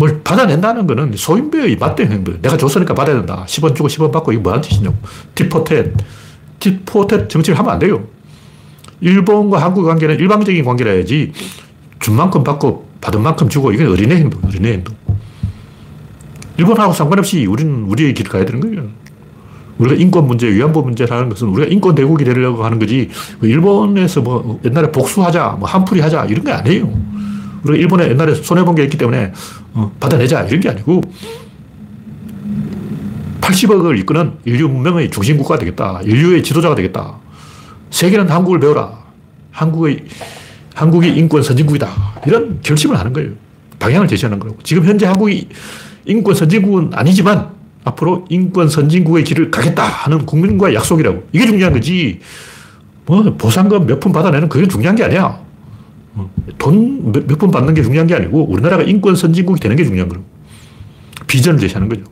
뭘 0.00 0.22
받아낸다는 0.24 0.86
거는 0.86 1.12
소인배의 1.14 1.76
맞대응 1.76 2.10
행동. 2.10 2.40
내가 2.40 2.56
줬으니까 2.56 2.94
받아야 2.94 3.16
된다. 3.16 3.44
10원 3.46 3.76
주고 3.76 3.86
10원 3.86 4.10
받고 4.10 4.32
이게 4.32 4.40
뭐하는 4.40 4.62
짓이냐고. 4.62 4.96
티포텟. 5.34 5.92
티포텟 6.58 7.28
정치를 7.28 7.58
하면 7.58 7.72
안 7.74 7.78
돼요. 7.78 8.02
일본과 9.02 9.62
한국 9.62 9.84
관계는 9.84 10.18
일방적인 10.18 10.64
관계라 10.64 10.98
야지 11.00 11.32
준 11.98 12.16
만큼 12.16 12.42
받고 12.42 12.88
받은 13.02 13.22
만큼 13.22 13.50
주고 13.50 13.72
이건 13.72 13.88
어린애 13.88 14.16
행동, 14.16 14.40
어린애 14.42 14.72
행동. 14.72 14.94
일본하고 16.56 16.94
상관없이 16.94 17.44
우리는 17.44 17.84
우리의 17.84 18.14
길을 18.14 18.30
가야 18.30 18.46
되는 18.46 18.60
거예요. 18.60 18.88
우리가 19.76 19.96
인권 19.96 20.26
문제, 20.26 20.46
위안부 20.50 20.80
문제라는 20.80 21.28
것은 21.28 21.48
우리가 21.48 21.70
인권 21.70 21.94
대국이 21.94 22.24
되려고 22.24 22.64
하는 22.64 22.78
거지, 22.78 23.10
그 23.38 23.46
일본에서 23.46 24.22
뭐 24.22 24.60
옛날에 24.64 24.90
복수하자, 24.90 25.56
뭐 25.58 25.68
한풀이 25.68 26.00
하자, 26.00 26.24
이런 26.24 26.44
게 26.44 26.52
아니에요. 26.52 27.19
우리가 27.64 27.78
일본에 27.78 28.08
옛날에 28.08 28.34
손해본 28.34 28.74
게 28.74 28.84
있기 28.84 28.96
때문에 28.98 29.32
어, 29.74 29.92
받아내자, 30.00 30.42
이런 30.44 30.60
게 30.60 30.68
아니고, 30.70 31.00
80억을 33.40 33.98
이끄는 34.00 34.34
인류 34.44 34.68
문명의 34.68 35.10
중심 35.10 35.36
국가가 35.36 35.58
되겠다. 35.58 36.00
인류의 36.04 36.42
지도자가 36.42 36.74
되겠다. 36.74 37.16
세계는 37.90 38.28
한국을 38.28 38.60
배워라. 38.60 38.92
한국의, 39.50 40.04
한국이 40.74 41.08
인권 41.08 41.42
선진국이다. 41.42 41.88
이런 42.26 42.60
결심을 42.62 42.98
하는 42.98 43.12
거예요. 43.12 43.30
방향을 43.78 44.06
제시하는 44.08 44.38
거고. 44.38 44.56
지금 44.62 44.84
현재 44.84 45.06
한국이 45.06 45.48
인권 46.06 46.34
선진국은 46.34 46.90
아니지만 46.94 47.48
앞으로 47.84 48.24
인권 48.28 48.68
선진국의 48.68 49.24
길을 49.24 49.50
가겠다 49.50 49.82
하는 49.82 50.24
국민과의 50.26 50.74
약속이라고. 50.74 51.28
이게 51.32 51.46
중요한 51.46 51.72
거지. 51.72 52.20
뭐 53.06 53.22
보상금 53.36 53.86
몇 53.86 53.98
푼 53.98 54.12
받아내는 54.12 54.48
그게 54.48 54.68
중요한 54.68 54.94
게 54.94 55.04
아니야. 55.04 55.40
어, 56.14 56.30
돈몇 56.58 57.38
푼 57.38 57.50
받는 57.50 57.74
게 57.74 57.82
중요한 57.82 58.06
게 58.06 58.14
아니고 58.14 58.50
우리나라가 58.50 58.82
인권 58.82 59.16
선진국이 59.16 59.60
되는 59.60 59.76
게 59.76 59.84
중요한 59.84 60.08
거라고. 60.08 60.26
비전을 61.26 61.60
제시하는 61.60 61.88
거죠. 61.88 62.02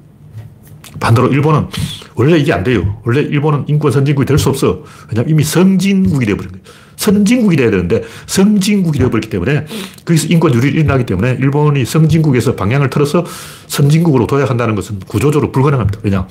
반대로 1.00 1.28
일본은 1.28 1.67
원래 2.14 2.37
이게 2.38 2.52
안 2.52 2.64
돼요. 2.64 3.00
원래 3.05 3.21
일본은 3.21 3.64
인권 3.69 3.93
선진국이 3.93 4.26
될 4.26 4.38
수 4.38 4.49
없어. 4.49 4.83
왜냐하면 5.09 5.31
이미 5.31 5.45
선진국이 5.45 6.26
되어버린 6.26 6.52
거예요. 6.52 6.64
선진국이 6.97 7.57
돼야 7.57 7.71
되는데 7.71 8.02
성진국이 8.26 8.99
되어버렸기 8.99 9.31
때문에 9.31 9.67
거기서 10.05 10.26
인권 10.31 10.52
유리 10.55 10.69
일어나기 10.71 11.07
때문에 11.07 11.37
일본이 11.38 11.85
성진국에서 11.85 12.57
방향을 12.57 12.90
틀어서 12.90 13.25
선진국으로 13.69 14.26
도약한다는 14.26 14.75
것은 14.75 14.99
구조적으로 15.07 15.52
불가능합니다. 15.52 16.00
왜냐? 16.02 16.26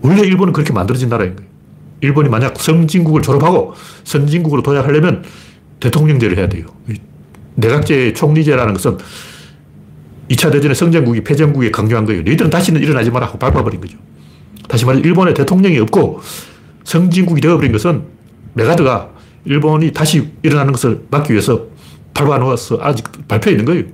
원래 0.00 0.22
일본은 0.22 0.54
그렇게 0.54 0.72
만들어진 0.72 1.10
나라인 1.10 1.36
거예요. 1.36 1.50
일본이 2.00 2.28
만약 2.30 2.58
성진국을 2.58 3.20
졸업하고 3.20 3.74
선진국으로 4.04 4.62
도약하려면 4.62 5.24
대통령제를 5.80 6.38
해야 6.38 6.48
돼요. 6.48 6.66
내각제 7.54 8.12
총리제라는 8.12 8.74
것은 8.74 8.98
2차 10.30 10.50
대전에 10.52 10.74
성장국이 10.74 11.22
패전국에 11.22 11.70
강조한 11.70 12.04
거예요. 12.04 12.22
너희들은 12.22 12.50
다시는 12.50 12.82
일어나지 12.82 13.10
마라 13.10 13.26
하고 13.26 13.38
밟아버린 13.38 13.80
거죠. 13.80 13.96
다시 14.68 14.84
말해 14.84 15.00
일본에 15.00 15.32
대통령이 15.32 15.78
없고 15.78 16.20
성진국이 16.84 17.40
되어버린 17.40 17.72
것은 17.72 18.04
메가드가 18.54 19.10
일본이 19.44 19.92
다시 19.92 20.28
일어나는 20.42 20.72
것을 20.72 21.02
막기 21.10 21.32
위해서 21.32 21.66
밟아 22.14 22.38
놓아서 22.38 22.78
아직 22.80 23.06
발표해 23.28 23.52
있는 23.52 23.64
거예요. 23.64 23.84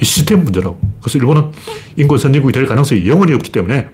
이 0.00 0.04
시스템 0.04 0.44
문제라고. 0.44 0.78
그래서 1.00 1.18
일본은 1.18 1.50
인권 1.96 2.18
선진국이 2.18 2.52
될 2.52 2.66
가능성이 2.66 3.08
영원히 3.08 3.32
없기 3.34 3.50
때문에 3.50 3.88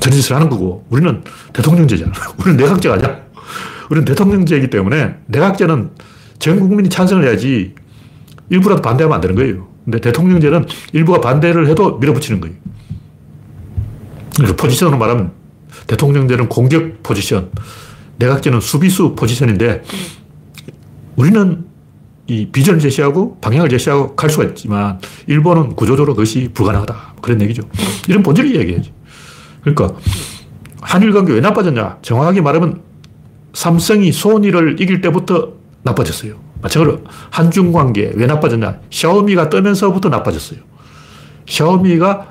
저런 0.00 0.16
짓을 0.16 0.34
하는 0.36 0.48
거고, 0.48 0.86
우리는 0.88 1.22
대통령제잖아. 1.52 2.12
우리는 2.40 2.56
내각제가 2.56 2.94
아니야. 2.94 3.20
우리는 3.90 4.04
대통령제이기 4.04 4.70
때문에 4.70 5.16
내각제는 5.26 5.90
전 6.38 6.60
국민이 6.60 6.88
찬성을 6.88 7.24
해야지 7.24 7.74
일부라도 8.50 8.82
반대하면 8.82 9.14
안 9.16 9.20
되는 9.20 9.34
거예요. 9.34 9.68
근데 9.84 10.00
대통령제는 10.00 10.66
일부가 10.92 11.20
반대를 11.20 11.68
해도 11.68 11.98
밀어붙이는 11.98 12.40
거예요. 12.40 12.56
그래서 14.36 14.54
포지션으로 14.54 14.98
말하면 14.98 15.32
대통령제는 15.86 16.48
공격 16.48 17.02
포지션, 17.02 17.50
내각제는 18.18 18.60
수비수 18.60 19.14
포지션인데 19.14 19.82
우리는 21.16 21.64
이 22.26 22.46
비전을 22.52 22.78
제시하고 22.78 23.38
방향을 23.40 23.70
제시하고 23.70 24.14
갈 24.14 24.28
수가 24.28 24.44
있지만 24.44 25.00
일본은 25.26 25.74
구조적으로 25.74 26.14
그것이 26.14 26.50
불가능하다. 26.52 27.14
그런 27.22 27.40
얘기죠. 27.40 27.62
이런 28.06 28.22
본질을 28.22 28.54
이야기해야지. 28.54 28.92
그러니까 29.62 29.98
한일 30.82 31.12
관계 31.12 31.32
왜 31.32 31.40
나빠졌냐? 31.40 31.98
정확하게 32.02 32.42
말하면 32.42 32.82
삼성이 33.52 34.12
소니를 34.12 34.80
이길 34.80 35.00
때부터 35.00 35.52
나빠졌어요. 35.82 36.34
마찬가지로 36.62 37.04
한중 37.30 37.72
관계 37.72 38.10
왜 38.14 38.26
나빠졌냐? 38.26 38.80
샤오미가 38.90 39.48
뜨면서부터 39.48 40.08
나빠졌어요. 40.08 40.60
샤오미가 41.48 42.28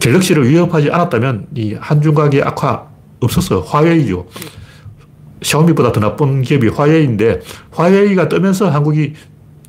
갤럭시를 0.00 0.48
위협하지 0.48 0.90
않았다면 0.90 1.46
이 1.56 1.74
한중 1.74 2.14
관계 2.14 2.42
악화 2.42 2.86
없었어요. 3.20 3.60
화웨이죠. 3.60 4.26
샤오미보다 5.42 5.92
더 5.92 6.00
나쁜 6.00 6.42
기업이 6.42 6.68
화웨이인데 6.68 7.40
화웨이가 7.72 8.28
뜨면서 8.28 8.70
한국이 8.70 9.14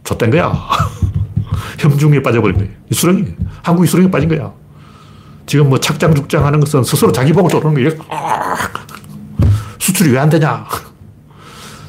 좆된 0.04 0.32
거야. 0.32 0.54
혐중에 1.80 2.22
빠져버린 2.22 2.58
거예요. 2.58 2.72
수렁이. 2.92 3.26
한국이 3.64 3.88
수렁에 3.88 4.10
빠진 4.10 4.30
거야. 4.30 4.52
지금 5.46 5.70
뭐 5.70 5.80
착장 5.80 6.14
죽장 6.14 6.46
하는 6.46 6.60
것은 6.60 6.84
스스로 6.84 7.12
자기 7.12 7.32
복을 7.34 7.50
조르는 7.50 7.74
거예요. 7.74 7.90
수출이 9.98 10.12
왜 10.12 10.20
안 10.20 10.30
되냐. 10.30 10.66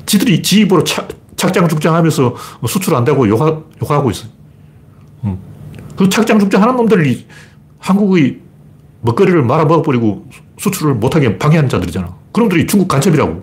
지들이 0.07 0.43
지 0.43 0.61
입으로 0.61 0.83
착, 0.83 1.09
착장 1.37 1.69
죽장 1.69 1.95
하면서 1.95 2.35
수출 2.67 2.95
안 2.95 3.05
되고 3.05 3.29
욕하, 3.29 3.61
욕하고 3.83 4.11
있어. 4.11 4.27
그 5.97 6.09
착장 6.09 6.39
죽장 6.39 6.63
하는 6.63 6.77
놈들이 6.77 7.27
한국의 7.81 8.39
먹거리를 9.03 9.43
말아먹어버리고 9.43 10.27
수출을 10.59 10.95
못하게 10.95 11.39
방해하는 11.39 11.69
자들이잖아. 11.69 12.15
그놈들이 12.33 12.67
중국 12.67 12.89
간첩이라고. 12.89 13.43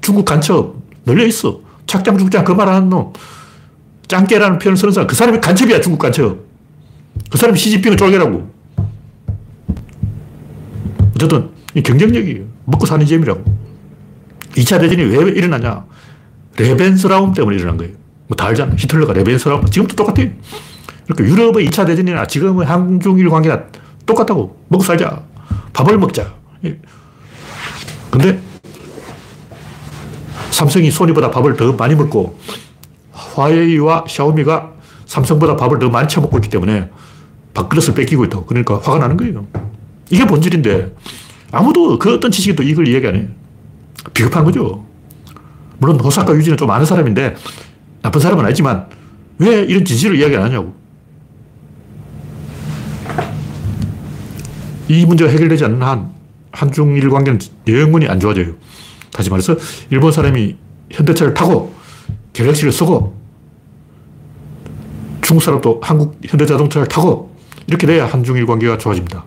중국 0.00 0.24
간첩 0.24 0.74
널려 1.04 1.24
있어. 1.26 1.60
착장 1.86 2.18
죽장 2.18 2.44
그 2.44 2.52
말하는 2.52 2.90
놈. 2.90 3.12
짱깨라는 4.08 4.58
표현을 4.58 4.76
쓰는 4.76 4.92
사람. 4.92 5.06
그 5.06 5.14
사람이 5.14 5.40
간첩이야, 5.40 5.80
중국 5.80 5.98
간첩. 5.98 6.38
그 7.30 7.38
사람이 7.38 7.58
시진핑을 7.58 7.96
쫄개라고. 7.96 8.50
어쨌든, 11.14 11.50
경쟁력이 11.82 12.42
먹고 12.64 12.86
사는 12.86 13.04
재미라고. 13.04 13.67
2차 14.54 14.80
대전이 14.80 15.02
왜 15.02 15.30
일어나냐. 15.32 15.84
레벤스라움 16.56 17.32
때문에 17.34 17.56
일어난 17.56 17.76
거예요. 17.76 17.92
뭐 18.26 18.36
다 18.36 18.46
알잖아. 18.46 18.74
히틀러가 18.76 19.12
레벤스라움. 19.14 19.66
지금도 19.66 19.94
똑같아. 19.96 20.26
그러니까 21.06 21.24
유럽의 21.24 21.68
2차 21.68 21.86
대전이나 21.86 22.26
지금의 22.26 22.66
한중일 22.66 23.30
관계가 23.30 23.64
똑같다고. 24.06 24.58
먹고 24.68 24.84
살자. 24.84 25.22
밥을 25.72 25.98
먹자. 25.98 26.34
예. 26.64 26.78
근데 28.10 28.40
삼성이 30.50 30.90
소니보다 30.90 31.30
밥을 31.30 31.56
더 31.56 31.72
많이 31.74 31.94
먹고 31.94 32.38
화웨이와 33.12 34.04
샤오미가 34.08 34.72
삼성보다 35.06 35.56
밥을 35.56 35.78
더 35.78 35.88
많이 35.88 36.08
처먹고 36.08 36.36
있기 36.38 36.50
때문에 36.50 36.90
밥그릇을 37.54 37.94
뺏기고 37.94 38.24
있다고. 38.24 38.46
그러니까 38.46 38.74
화가 38.76 38.98
나는 38.98 39.16
거예요. 39.16 39.46
이게 40.10 40.26
본질인데 40.26 40.94
아무도 41.52 41.98
그 41.98 42.14
어떤 42.14 42.30
지식도 42.30 42.62
이걸 42.62 42.88
이야기 42.88 43.06
안 43.06 43.16
해. 43.16 43.28
비겁한 44.14 44.44
거죠. 44.44 44.84
물론 45.78 45.98
호사카 46.00 46.34
유지는 46.34 46.56
좀 46.56 46.70
아는 46.70 46.84
사람인데 46.84 47.36
나쁜 48.02 48.20
사람은 48.20 48.44
아니지만 48.44 48.86
왜 49.38 49.62
이런 49.62 49.84
진실을 49.84 50.18
이야기 50.18 50.36
안 50.36 50.44
하냐고. 50.44 50.74
이 54.88 55.04
문제가 55.04 55.30
해결되지 55.30 55.64
않는 55.66 55.82
한 55.82 56.10
한중일 56.52 57.10
관계는 57.10 57.38
영원히 57.68 58.08
안 58.08 58.18
좋아져요. 58.18 58.54
다시 59.12 59.30
말해서 59.30 59.56
일본 59.90 60.12
사람이 60.12 60.56
현대차를 60.90 61.34
타고 61.34 61.74
갤럭시를 62.32 62.72
쓰고 62.72 63.16
중국 65.20 65.42
사람도 65.42 65.80
한국 65.82 66.18
현대자동차를 66.24 66.88
타고 66.88 67.36
이렇게 67.66 67.86
돼야 67.86 68.06
한중일 68.06 68.46
관계가 68.46 68.78
좋아집니다. 68.78 69.24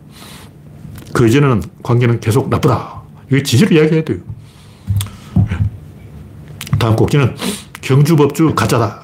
그 1.14 1.28
이전에는 1.28 1.62
관계는 1.84 2.20
계속 2.20 2.50
나쁘다. 2.50 3.02
이게 3.30 3.44
진실을 3.44 3.78
이야기해야 3.78 4.04
돼요. 4.04 4.18
다음 6.82 6.96
꼭지는 6.96 7.36
경주법주 7.82 8.56
가짜다. 8.56 9.04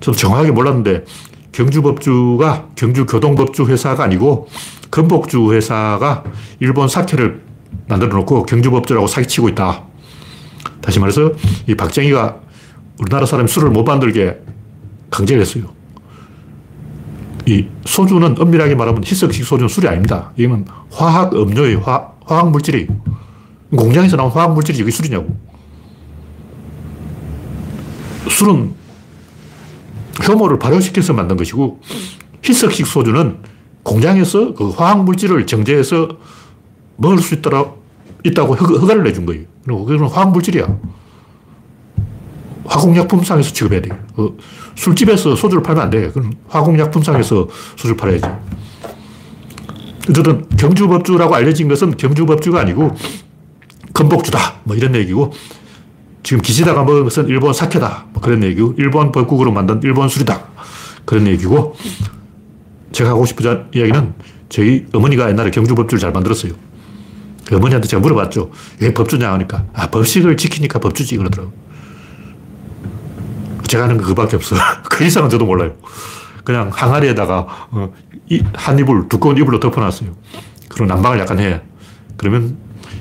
저도 0.00 0.14
정확하게 0.14 0.50
몰랐는데 0.50 1.06
경주법주가 1.52 2.66
경주교동법주 2.76 3.64
회사가 3.64 4.04
아니고 4.04 4.46
건복주 4.90 5.54
회사가 5.54 6.22
일본 6.60 6.88
사케를 6.88 7.40
만들어 7.88 8.18
놓고 8.18 8.44
경주법주라고 8.44 9.06
사기치고 9.06 9.48
있다. 9.48 9.84
다시 10.82 11.00
말해서 11.00 11.32
이 11.66 11.74
박정희가 11.74 12.40
우리나라 13.00 13.24
사람이 13.24 13.48
술을 13.48 13.70
못 13.70 13.82
만들게 13.84 14.38
강제를 15.10 15.40
했어요. 15.40 15.64
이 17.46 17.68
소주는 17.86 18.38
엄밀하게 18.38 18.74
말하면 18.74 19.02
희석식 19.02 19.46
소주는 19.46 19.68
술이 19.68 19.88
아닙니다. 19.88 20.30
이건 20.36 20.66
화학 20.92 21.32
음료예요. 21.32 21.80
화, 21.80 22.12
화학 22.26 22.50
물질이에요. 22.50 22.88
공장에서 23.74 24.18
나온 24.18 24.30
화학 24.30 24.52
물질이 24.52 24.78
여기 24.80 24.90
술이냐고. 24.90 25.45
술은 28.30 28.74
효모를 30.26 30.58
발효시켜서 30.58 31.12
만든 31.12 31.36
것이고 31.36 31.80
희석식 32.44 32.86
소주는 32.86 33.38
공장에서 33.82 34.54
그 34.54 34.70
화학 34.70 35.04
물질을 35.04 35.46
정제해서 35.46 36.08
먹을 36.96 37.18
수 37.18 37.34
있더라, 37.34 37.66
있다고 38.24 38.54
허가를 38.54 39.04
내준 39.04 39.26
거예요. 39.26 39.44
그리고 39.64 39.84
그건 39.84 40.08
화학 40.08 40.32
물질이야. 40.32 40.66
화공약품상에서 42.66 43.52
취급해야 43.52 43.80
돼. 43.80 43.90
그 44.16 44.36
술집에서 44.74 45.36
소주를 45.36 45.62
팔면 45.62 45.84
안 45.84 45.90
돼. 45.90 46.08
그건 46.08 46.34
화공약품상에서 46.48 47.48
소주를 47.76 47.96
팔아야지. 47.96 48.24
어쨌든 50.10 50.48
경주법주라고 50.56 51.34
알려진 51.34 51.68
것은 51.68 51.96
경주법주가 51.96 52.60
아니고 52.60 52.94
건복주다. 53.92 54.38
뭐 54.64 54.76
이런 54.76 54.94
얘기고 54.94 55.32
지금 56.22 56.42
기시다가 56.42 56.84
먹은 56.84 57.04
것은 57.04 57.28
일본 57.28 57.52
사케다. 57.52 58.05
뭐 58.16 58.22
그런 58.22 58.42
얘기고 58.42 58.74
일본 58.78 59.12
벌국으로 59.12 59.52
만든 59.52 59.78
일본 59.84 60.08
술이다. 60.08 60.42
그런 61.04 61.26
얘기고 61.26 61.76
제가 62.92 63.10
하고 63.10 63.26
싶은 63.26 63.66
이야기는 63.74 64.14
저희 64.48 64.86
어머니가 64.94 65.28
옛날에 65.28 65.50
경주 65.50 65.74
법주를 65.74 66.00
잘 66.00 66.12
만들었어요. 66.12 66.54
그 67.44 67.56
어머니한테 67.56 67.86
제가 67.86 68.00
물어봤죠. 68.00 68.50
왜 68.80 68.94
법주냐 68.94 69.30
하니까 69.34 69.66
아 69.74 69.88
법식을 69.90 70.38
지키니까 70.38 70.78
법주지 70.78 71.18
그러더라고. 71.18 71.52
제가 73.68 73.84
하는 73.84 73.98
거 73.98 74.06
그밖에 74.06 74.36
없어. 74.36 74.56
그 74.88 75.04
이상은 75.04 75.28
저도 75.28 75.44
몰라요. 75.44 75.74
그냥 76.42 76.70
항아리에다가 76.72 77.46
어, 77.70 77.92
한 78.54 78.78
이불, 78.78 79.08
두꺼운 79.08 79.36
이불로 79.36 79.60
덮어놨어요. 79.60 80.10
그리고 80.68 80.86
난방을 80.86 81.18
약간 81.18 81.38
해. 81.38 81.60
그러면 82.16 82.56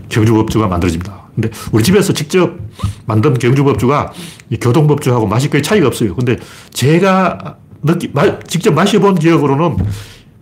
경주 0.09 0.33
법주가 0.33 0.67
만들어집니다. 0.67 1.24
근데 1.35 1.49
우리 1.71 1.83
집에서 1.83 2.13
직접 2.13 2.57
만든 3.05 3.33
경주법주가 3.33 4.13
교동법주하고 4.61 5.27
맛이 5.27 5.49
거의 5.49 5.61
차이가 5.61 5.87
없어요. 5.87 6.15
근데 6.15 6.37
제가 6.71 7.57
느끼, 7.83 8.09
마, 8.13 8.39
직접 8.39 8.73
마셔본 8.73 9.15
기억으로는 9.15 9.77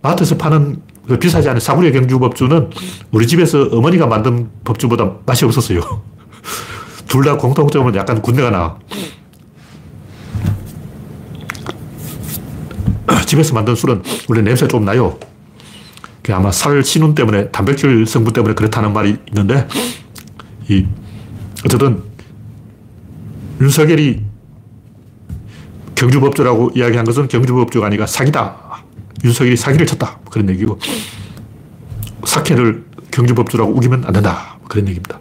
마트에서 0.02 0.36
파는 0.36 0.80
그 1.08 1.18
비싸지 1.18 1.48
않은 1.48 1.60
사구리 1.60 1.92
경주법주는 1.92 2.70
우리 3.10 3.26
집에서 3.26 3.68
어머니가 3.72 4.06
만든 4.06 4.48
법주보다 4.64 5.12
맛이 5.26 5.44
없었어요. 5.44 5.80
둘 7.08 7.24
다 7.24 7.36
공통점은 7.36 7.94
약간 7.94 8.22
군대가 8.22 8.50
나. 8.50 8.78
집에서 13.26 13.54
만든 13.54 13.74
술은 13.74 14.02
원래 14.28 14.42
냄새가 14.42 14.68
좀 14.68 14.84
나요. 14.84 15.18
아마 16.30 16.50
살 16.50 16.82
신운 16.82 17.14
때문에 17.14 17.50
단백질 17.50 18.06
성분 18.06 18.32
때문에 18.32 18.54
그렇다는 18.54 18.92
말이 18.94 19.16
있는데 19.28 19.68
이 20.68 20.86
어쨌든 21.64 22.02
윤석열이 23.60 24.22
경주법조라고 25.94 26.72
이야기한 26.74 27.04
것은 27.04 27.28
경주법조가 27.28 27.86
아니라 27.86 28.06
사기다. 28.06 28.82
윤석열이 29.24 29.56
사기를 29.56 29.86
쳤다. 29.86 30.18
그런 30.30 30.48
얘기고 30.50 30.78
사케를 32.24 32.84
경주법조라고 33.10 33.72
우기면 33.72 34.04
안 34.04 34.12
된다. 34.12 34.58
그런 34.68 34.88
얘기입니다. 34.88 35.18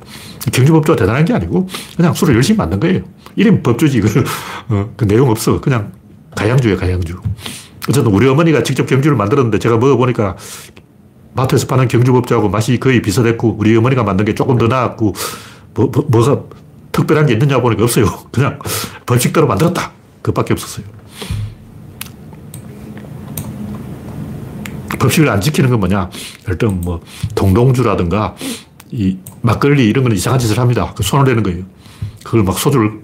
경주법조가 0.51 0.97
대단한 0.97 1.25
게 1.25 1.34
아니고 1.34 1.67
그냥 1.95 2.13
술을 2.13 2.36
열심히 2.36 2.58
만든 2.58 2.79
거예요. 2.79 3.01
이름 3.36 3.62
법조지. 3.62 4.01
그, 4.01 4.23
어, 4.69 4.93
그 4.97 5.06
내용 5.06 5.29
없어. 5.29 5.62
그냥 5.62 5.91
가양주예요, 6.36 6.77
가양주. 6.77 7.19
어쨌든 7.89 8.12
우리 8.13 8.27
어머니가 8.27 8.63
직접 8.63 8.86
경주를 8.86 9.15
만들었는데 9.17 9.60
제가 9.60 9.77
먹어보니까 9.77 10.38
마트에서 11.36 11.67
파는 11.67 11.88
경주법주하고 11.88 12.50
맛이 12.50 12.80
거의 12.80 13.02
비슷했고 13.02 13.56
우리 13.58 13.76
어머니가 13.76 14.04
만든 14.04 14.26
게 14.26 14.36
조금 14.36 14.58
더 14.58 14.67
나았고 14.67 15.13
뭐, 15.74 15.88
뭐, 15.88 16.06
뭐가 16.08 16.43
특별한 16.91 17.26
게 17.26 17.34
있느냐 17.34 17.60
보니까 17.60 17.84
없어요. 17.84 18.06
그냥 18.32 18.60
벌칙대로 19.06 19.48
만들었다. 19.48 19.91
그밖에 20.22 20.54
없었어요. 20.54 20.86
법칙을 25.00 25.28
안 25.28 25.41
지키는 25.41 25.69
건 25.69 25.80
뭐냐? 25.80 26.10
일단 26.48 26.80
뭐 26.80 27.02
동동주라든가 27.36 28.36
이 28.91 29.17
막걸리 29.41 29.89
이런 29.89 30.04
거는 30.04 30.15
이상한 30.15 30.39
짓을 30.39 30.60
합니다. 30.60 30.93
그 30.96 31.04
손을 31.04 31.26
내는 31.26 31.43
거예요. 31.43 31.63
그걸 32.24 32.43
막 32.43 32.58
소주를 32.58 33.02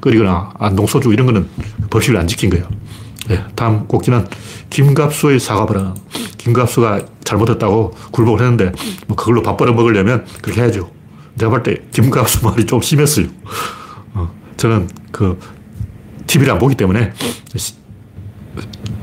끓이거나 0.00 0.52
안동 0.58 0.86
소주 0.86 1.12
이런 1.12 1.26
거는 1.26 1.48
법칙을 1.90 2.18
안 2.18 2.26
지킨 2.26 2.48
거예요. 2.48 2.66
네, 3.30 3.44
다음 3.54 3.86
꼭지는 3.86 4.26
김갑수의 4.70 5.38
사과 5.38 5.64
발언. 5.64 5.94
김갑수가 6.36 7.00
잘못했다고 7.22 7.92
굴복을 8.10 8.40
했는데 8.40 8.72
뭐 9.06 9.16
그걸로 9.16 9.40
밥 9.40 9.56
벌어 9.56 9.72
먹으려면 9.72 10.26
그렇게 10.42 10.62
해야죠. 10.62 10.90
내가 11.36 11.50
볼 11.50 11.62
때 11.62 11.76
김갑수 11.92 12.42
말이 12.44 12.66
좀 12.66 12.82
심했어요. 12.82 13.26
어, 14.14 14.28
저는 14.56 14.88
그 15.12 15.38
TV를 16.26 16.52
안 16.52 16.58
보기 16.58 16.74
때문에 16.74 17.12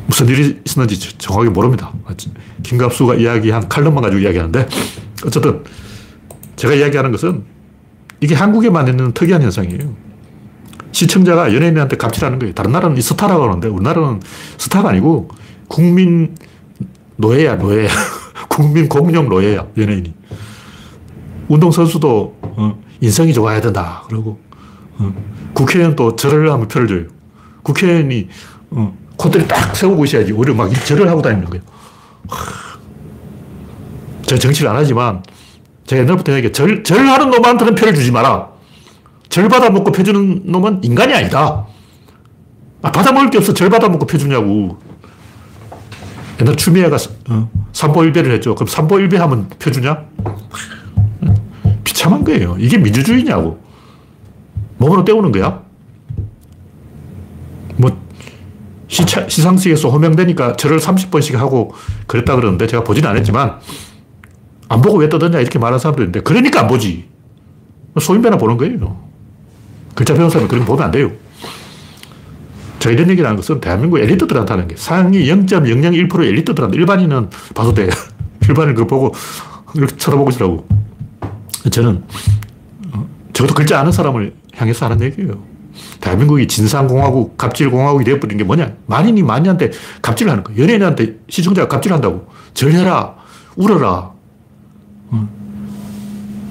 무슨 0.08 0.28
일이 0.28 0.60
있었는지 0.66 1.18
정확하게 1.18 1.50
모릅니다. 1.52 1.94
김갑수가 2.64 3.16
이야기한 3.16 3.70
칼럼만 3.70 4.04
가지고 4.04 4.22
이야기하는데 4.22 4.68
어쨌든 5.26 5.64
제가 6.58 6.74
이야기하는 6.74 7.14
것은 7.14 7.46
이게 8.20 8.36
한국에만 8.36 8.90
있는 8.90 9.14
특이한 9.14 9.42
현상이에요. 9.42 10.07
시청자가 10.98 11.54
연예인한테 11.54 11.96
갑질하는 11.96 12.40
거예요. 12.40 12.56
다른 12.56 12.72
나라는 12.72 13.00
스타라고 13.00 13.44
하는데 13.44 13.68
우리나라는 13.68 14.20
스타가 14.58 14.90
아니고 14.90 15.30
국민 15.68 16.36
노예야, 17.18 17.58
노예. 17.58 17.88
국민 18.50 18.90
공용 18.90 19.30
노예야, 19.30 19.68
연예인이. 19.78 20.12
운동선수도 21.50 22.38
어, 22.42 22.84
인성이 23.00 23.32
좋아야 23.32 23.62
된다. 23.62 24.04
그리고 24.10 24.40
어, 24.98 25.14
국회의원 25.54 25.96
또 25.96 26.16
절을 26.16 26.52
하면 26.52 26.68
표를 26.68 26.88
줘요. 26.88 27.04
국회의원이 27.62 28.30
어, 28.72 28.98
콧대를 29.18 29.48
딱 29.48 29.76
세우고 29.76 30.04
있어야지. 30.06 30.32
오히려 30.32 30.56
막 30.56 30.74
절을 30.74 31.08
하고 31.08 31.22
다니는 31.22 31.46
거예요. 31.46 31.64
제가 34.24 34.40
정치를 34.40 34.72
안 34.72 34.78
하지만 34.78 35.22
제가 35.86 36.02
옛날부터 36.02 36.34
얘기해 36.34 36.52
절, 36.52 36.84
절하는 36.84 37.30
놈한테는 37.30 37.76
표를 37.76 37.94
주지 37.94 38.12
마라. 38.12 38.57
절 39.30 39.50
받아먹고 39.50 39.92
펴주는 39.92 40.42
놈은 40.46 40.84
인간이 40.84 41.14
아니다. 41.14 41.66
아, 42.82 42.92
받아먹을 42.92 43.30
게 43.30 43.38
없어. 43.38 43.54
절 43.54 43.70
받아먹고 43.70 44.06
펴주냐고. 44.06 44.78
옛날 46.40 46.56
추미애가 46.56 46.98
어, 47.30 47.50
삼보일배를 47.74 48.32
했죠. 48.34 48.56
그럼 48.56 48.68
삼보일배 48.68 49.18
하면 49.18 49.50
펴주냐? 49.60 50.06
비참한 51.84 52.24
거예요. 52.24 52.56
이게 52.60 52.78
민주주의냐고. 52.78 53.60
몸으로 54.78 55.04
때우는 55.04 55.32
거야? 55.32 55.64
뭐, 57.78 58.00
시차, 58.88 59.28
시상식에서 59.28 59.90
호명되니까 59.90 60.56
절을 60.56 60.80
30번씩 60.80 61.36
하고 61.36 61.74
그랬다 62.06 62.36
그러는데 62.36 62.68
제가 62.68 62.84
보진 62.84 63.06
않았지만 63.06 63.60
안 64.70 64.82
보고 64.82 64.98
왜 64.98 65.10
떠드냐 65.10 65.40
이렇게 65.40 65.58
말하는 65.60 65.80
사람도 65.80 66.04
있는데 66.04 66.22
그러니까 66.22 66.62
안 66.62 66.68
보지. 66.68 67.08
소인배나 68.00 68.38
보는 68.38 68.58
거예요. 68.58 69.07
글자 69.98 70.14
배운 70.14 70.30
사람은 70.30 70.48
그런 70.48 70.64
거 70.64 70.74
보면 70.74 70.86
안 70.86 70.92
돼요. 70.92 71.12
저 72.78 72.92
이런 72.92 73.10
얘기를 73.10 73.26
하는 73.26 73.36
것은 73.36 73.60
대한민국 73.60 73.98
엘리트들한테 73.98 74.54
하는 74.54 74.68
게 74.68 74.76
상위 74.78 75.26
0.001% 75.28 76.24
엘리트들한테 76.24 76.78
일반인은 76.78 77.32
봐도 77.56 77.74
돼. 77.74 77.90
일반인 78.48 78.76
그거 78.76 78.86
보고 78.86 79.16
이렇게 79.74 79.98
쳐다보고 79.98 80.30
있으라고. 80.30 80.68
저는 81.72 82.04
어, 82.94 83.10
적어도 83.34 83.56
글자 83.56 83.80
아는 83.80 83.92
사람을 83.92 84.36
향해서 84.56 84.86
하는 84.86 85.02
얘기예요. 85.02 85.42
대한민국이 86.00 86.48
진상공화국, 86.48 87.36
갑질공화국이 87.36 88.06
되어버린 88.06 88.38
게 88.38 88.44
뭐냐? 88.44 88.74
만인이 88.86 89.24
만인한테 89.24 89.72
갑질을 90.04 90.32
하는 90.32 90.44
거예요. 90.44 90.62
연예인한테 90.62 91.18
시청자가 91.28 91.68
갑질한다고. 91.68 92.28
절해라, 92.54 93.16
울어라. 93.56 94.12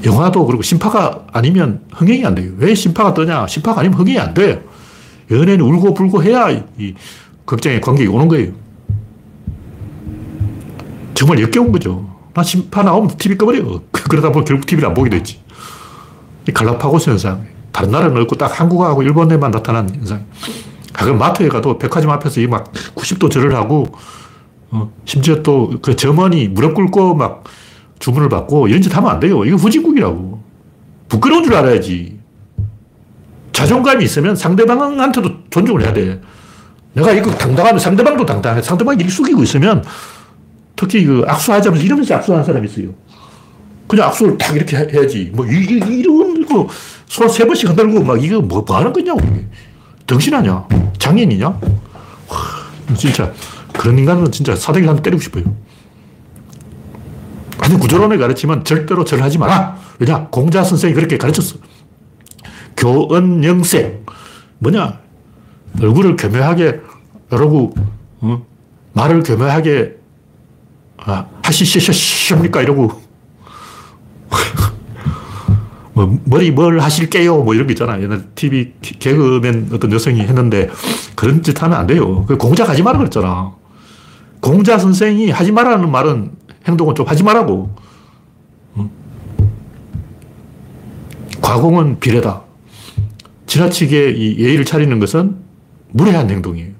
영화도 0.07 0.47
그리고 0.47 0.63
심파가 0.63 1.27
아니면 1.33 1.81
흥행이 1.93 2.25
안 2.25 2.35
돼요. 2.35 2.53
왜 2.59 2.75
심파가 2.75 3.13
뜨냐? 3.13 3.47
심파가 3.49 3.81
아니면 3.81 3.99
흥행이 3.99 4.19
안 4.19 4.33
돼요. 4.35 4.61
연예인 5.31 5.61
울고 5.61 5.95
불고 5.95 6.23
해야 6.23 6.49
이 6.79 6.95
극장에 7.45 7.81
관객이 7.81 8.09
오는 8.09 8.29
거예요. 8.29 8.53
정말 11.15 11.41
역겨운 11.41 11.73
거죠. 11.73 12.09
나 12.35 12.43
심파 12.43 12.85
나오면 12.85 13.17
TV 13.17 13.37
꺼버려. 13.37 13.81
그러다 14.09 14.31
보면 14.31 14.45
결국 14.45 14.67
TV를 14.67 14.89
안 14.89 14.95
보게 14.95 15.11
됐지. 15.11 15.41
이 16.49 16.53
갈라파고스 16.53 17.11
현상. 17.11 17.45
다른 17.73 17.91
나라는 17.91 18.23
없고 18.23 18.37
딱 18.37 18.61
한국하고 18.61 19.03
일본에만 19.03 19.51
나타난 19.51 19.93
현상. 19.93 20.25
가끔 20.93 21.19
마트에 21.19 21.49
가도 21.49 21.79
백화점 21.79 22.11
앞에서 22.11 22.41
막 22.49 22.73
90도 22.95 23.31
절을 23.31 23.55
하고, 23.55 23.87
어, 24.71 24.91
심지어 25.05 25.43
또 25.43 25.71
그 25.83 25.97
점원이 25.97 26.49
무릎 26.49 26.75
꿇고 26.75 27.15
막 27.15 27.45
주문을 27.99 28.29
받고 28.29 28.69
이런 28.69 28.83
짓 28.83 28.95
하면 28.97 29.11
안 29.11 29.21
돼요. 29.21 29.45
이거 29.45 29.57
후진국이라고. 29.57 30.43
부끄러운 31.09 31.45
줄 31.45 31.55
알아야지. 31.55 32.19
자존감이 33.53 34.05
있으면 34.05 34.37
상대방한테도 34.37 35.31
존중을 35.51 35.83
해야 35.83 35.93
돼. 35.93 36.21
내가 36.93 37.13
이거 37.13 37.31
당당하면 37.31 37.79
상대방도 37.79 38.27
당당해. 38.27 38.61
상대방이 38.61 38.97
이렇게 38.99 39.11
숙이고 39.13 39.43
있으면 39.43 39.83
특히 40.75 41.05
그 41.05 41.25
악수하자면서 41.27 41.85
이러면서 41.85 42.15
악수하는 42.17 42.45
사람이 42.45 42.69
있어요. 42.69 42.89
그냥 43.87 44.09
악수를 44.09 44.37
딱 44.37 44.55
이렇게 44.55 44.77
해야지. 44.77 45.31
뭐, 45.33 45.47
이, 45.47 45.53
이런, 45.65 46.45
거, 46.47 46.69
손 47.07 47.29
세 47.29 47.47
번씩 47.47 47.69
흔들고 47.69 48.03
막 48.03 48.23
이거 48.23 48.41
뭐, 48.41 48.63
뭐 48.67 48.77
하는 48.77 48.93
거냐고. 48.93 49.21
정신하냐? 50.07 50.67
장인이냐? 50.99 51.47
와, 51.49 52.37
진짜. 52.97 53.33
그런 53.73 53.99
인간은 53.99 54.31
진짜 54.33 54.55
사대기 54.57 54.87
한 54.87 55.01
때리고 55.03 55.23
싶어요. 55.23 55.45
아니, 57.67 57.77
구조론을 57.79 58.19
가르치면 58.19 58.63
절대로 58.63 59.05
절하지 59.05 59.39
마라. 59.39 59.77
왜냐? 59.99 60.29
공자 60.29 60.63
선생이 60.63 60.95
그렇게 60.95 61.19
가르쳤어. 61.19 61.57
교언영생. 62.77 64.05
뭐냐? 64.61 65.01
얼굴을 65.83 66.15
교묘하게 66.17 66.81
이러고, 67.33 67.75
어? 68.21 68.47
말을 68.93 69.25
교묘하게 69.25 69.97
아, 70.99 71.27
하시시십니까? 71.43 72.63
이러고. 72.63 73.03
뭐, 75.93 76.21
머리 76.25 76.53
뭘 76.53 76.79
하실게요? 76.79 77.43
뭐 77.43 77.55
이런 77.55 77.67
거 77.67 77.73
있잖아. 77.73 78.01
옛날 78.01 78.29
TV 78.37 78.75
개그맨 78.81 79.71
어떤 79.73 79.91
여성이 79.91 80.21
했는데 80.21 80.71
그런 81.17 81.43
짓 81.43 81.61
하면 81.61 81.79
안 81.79 81.89
돼요. 81.89 82.25
그 82.27 82.37
공자 82.37 82.65
하지 82.65 82.85
말라 82.85 82.99
그랬잖아. 82.99 83.53
공자 84.41 84.79
선생이 84.79 85.31
하지 85.31 85.51
말라는 85.51 85.91
말은 85.91 86.36
행동은 86.67 86.95
좀 86.95 87.07
하지 87.07 87.23
말라고. 87.23 87.71
과공은 91.41 92.01
비례다. 92.01 92.43
지나치게 93.47 94.11
이 94.13 94.39
예의를 94.39 94.65
차리는 94.65 94.99
것은 94.99 95.37
무례한 95.93 96.29
행동이에요. 96.29 96.73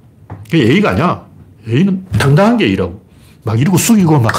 그게 0.45 0.69
예의가 0.69 0.91
아니야. 0.91 1.27
예의는 1.69 2.05
당당한 2.19 2.57
게 2.57 2.67
예의라고. 2.67 3.07
막 3.45 3.61
이러고 3.61 3.79
숙이고 3.79 4.19
막, 4.19 4.35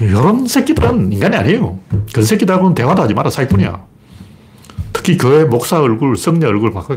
이런 0.00 0.46
새끼들은 0.46 1.12
인간이 1.12 1.36
아니에요. 1.36 1.78
그런 2.12 2.26
새끼들하고는 2.26 2.74
대화도 2.74 3.02
하지 3.02 3.14
마라. 3.14 3.30
사기꾼이야. 3.30 3.80
특히 4.92 5.16
교회 5.16 5.44
목사 5.44 5.80
얼굴, 5.80 6.16
성녀 6.16 6.48
얼굴, 6.48 6.72
막 6.72 6.88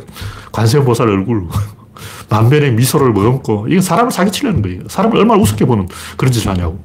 관세음보살 0.52 1.08
얼굴, 1.08 1.48
만변의 2.30 2.74
미소를 2.74 3.14
머금고, 3.14 3.68
이건 3.68 3.82
사람을 3.82 4.12
사기치려는 4.12 4.64
거예요. 4.64 4.82
사람을 4.88 5.16
얼마나 5.18 5.40
우습게 5.44 5.66
보는 5.66 5.88
그런 6.18 6.32
짓을 6.32 6.50
하냐고. 6.50 6.80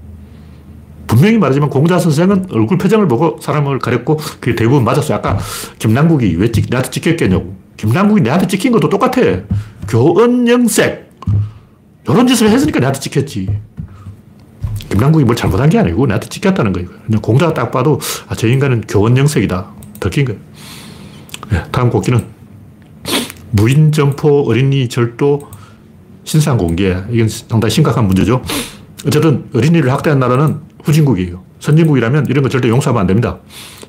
분명히 1.06 1.38
말하지만 1.38 1.70
공자 1.70 1.98
선생은 1.98 2.46
얼굴 2.50 2.78
표정을 2.78 3.08
보고 3.08 3.38
사람을 3.40 3.78
가렸고 3.78 4.16
그게 4.16 4.54
대부분 4.54 4.84
맞았어요. 4.84 5.18
아까 5.18 5.38
김남국이 5.78 6.36
왜 6.36 6.50
찍, 6.50 6.66
나한테 6.68 6.90
찍혔겠냐고. 6.90 7.56
김남국이 7.76 8.22
내한테 8.22 8.46
찍힌 8.46 8.72
것도 8.72 8.88
똑같아. 8.88 9.20
교언영색. 9.88 11.10
이런 12.08 12.26
짓을 12.26 12.48
했으니까 12.50 12.80
내한테 12.80 13.00
찍혔지. 13.00 13.48
김남국이 14.90 15.24
뭘 15.24 15.36
잘못한 15.36 15.68
게 15.68 15.78
아니고 15.78 16.06
나한테 16.06 16.28
찍혔다는 16.28 16.72
거예요. 16.72 16.88
그냥 17.06 17.20
공자가 17.20 17.54
딱 17.54 17.70
봐도 17.70 18.00
아, 18.28 18.34
저 18.34 18.46
인간은 18.46 18.82
교원영색이다. 18.82 19.72
들킨 20.00 20.24
거예요. 20.24 20.40
네, 21.50 21.62
다음 21.70 21.90
곡기는 21.90 22.24
무인점포 23.50 24.44
어린이 24.48 24.88
절도 24.88 25.50
신상 26.24 26.58
공개. 26.58 26.96
이건 27.10 27.28
상당히 27.28 27.70
심각한 27.70 28.06
문제죠. 28.06 28.42
어쨌든 29.06 29.48
어린이를 29.54 29.92
학대한 29.92 30.18
나라는 30.18 30.65
후진국이에요. 30.86 31.42
선진국이라면 31.58 32.26
이런 32.28 32.42
거 32.42 32.48
절대 32.48 32.68
용서하면 32.68 33.00
안 33.00 33.06
됩니다. 33.06 33.38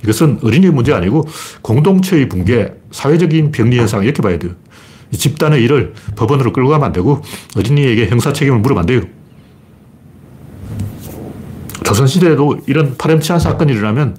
이것은 0.04 0.40
어린이 0.42 0.68
문제가 0.70 0.98
아니고 0.98 1.28
공동체의 1.62 2.28
붕괴, 2.28 2.74
사회적인 2.92 3.52
병리 3.52 3.78
현상 3.78 4.04
이렇게 4.04 4.22
봐야 4.22 4.38
돼요. 4.40 4.54
집단의 5.12 5.64
일을 5.64 5.94
법원으로 6.16 6.52
끌고 6.52 6.70
가면 6.70 6.88
안 6.88 6.92
되고 6.92 7.22
어린이에게 7.56 8.08
형사 8.08 8.34
책임을 8.34 8.60
물으면 8.60 8.82
안 8.82 8.86
돼요. 8.88 9.02
조선시대에도 11.84 12.62
이런 12.68 12.98
파렴치한 12.98 13.40
사건이 13.40 13.72
일어나면 13.72 14.18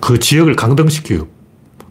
그 0.00 0.18
지역을 0.18 0.54
강등시켜요. 0.54 1.26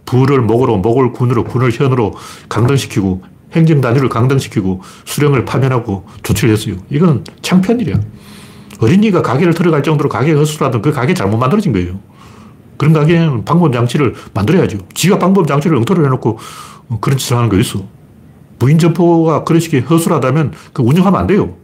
부를 0.06 0.42
목으로, 0.42 0.78
목을 0.78 1.12
군으로, 1.12 1.44
군을 1.44 1.72
현으로 1.72 2.16
강등시키고 2.48 3.24
행정 3.52 3.82
단위를 3.82 4.10
강등시키고 4.10 4.82
수령을 5.06 5.44
파면하고 5.44 6.06
조치를 6.24 6.54
했어요. 6.54 6.76
이건 6.90 7.24
창피한 7.42 7.80
일이야. 7.82 8.00
어린이가 8.80 9.22
가게를 9.22 9.54
들어갈 9.54 9.84
정도로 9.84 10.10
가게가 10.10 10.40
허술하던 10.40 10.82
그 10.82 10.92
가게 10.92 11.14
잘못 11.14 11.38
만들어진 11.38 11.74
거예요. 11.74 12.00
그런 12.78 12.94
가게는 12.94 13.44
방법 13.44 13.74
장치를 13.74 14.16
만들어야죠. 14.34 14.78
지가 14.94 15.20
방법 15.20 15.48
장치를 15.48 15.76
엉터리를 15.78 16.06
해놓고, 16.06 16.40
그런 17.02 17.18
짓을 17.18 17.38
하는 17.38 17.50
거 17.50 17.58
있어. 17.58 17.84
무인점포가 18.60 19.44
그런 19.44 19.60
식의 19.60 19.82
허술하다면 19.82 20.54
그 20.74 20.84
운영하면 20.84 21.20
안 21.20 21.28
돼요. 21.28 21.56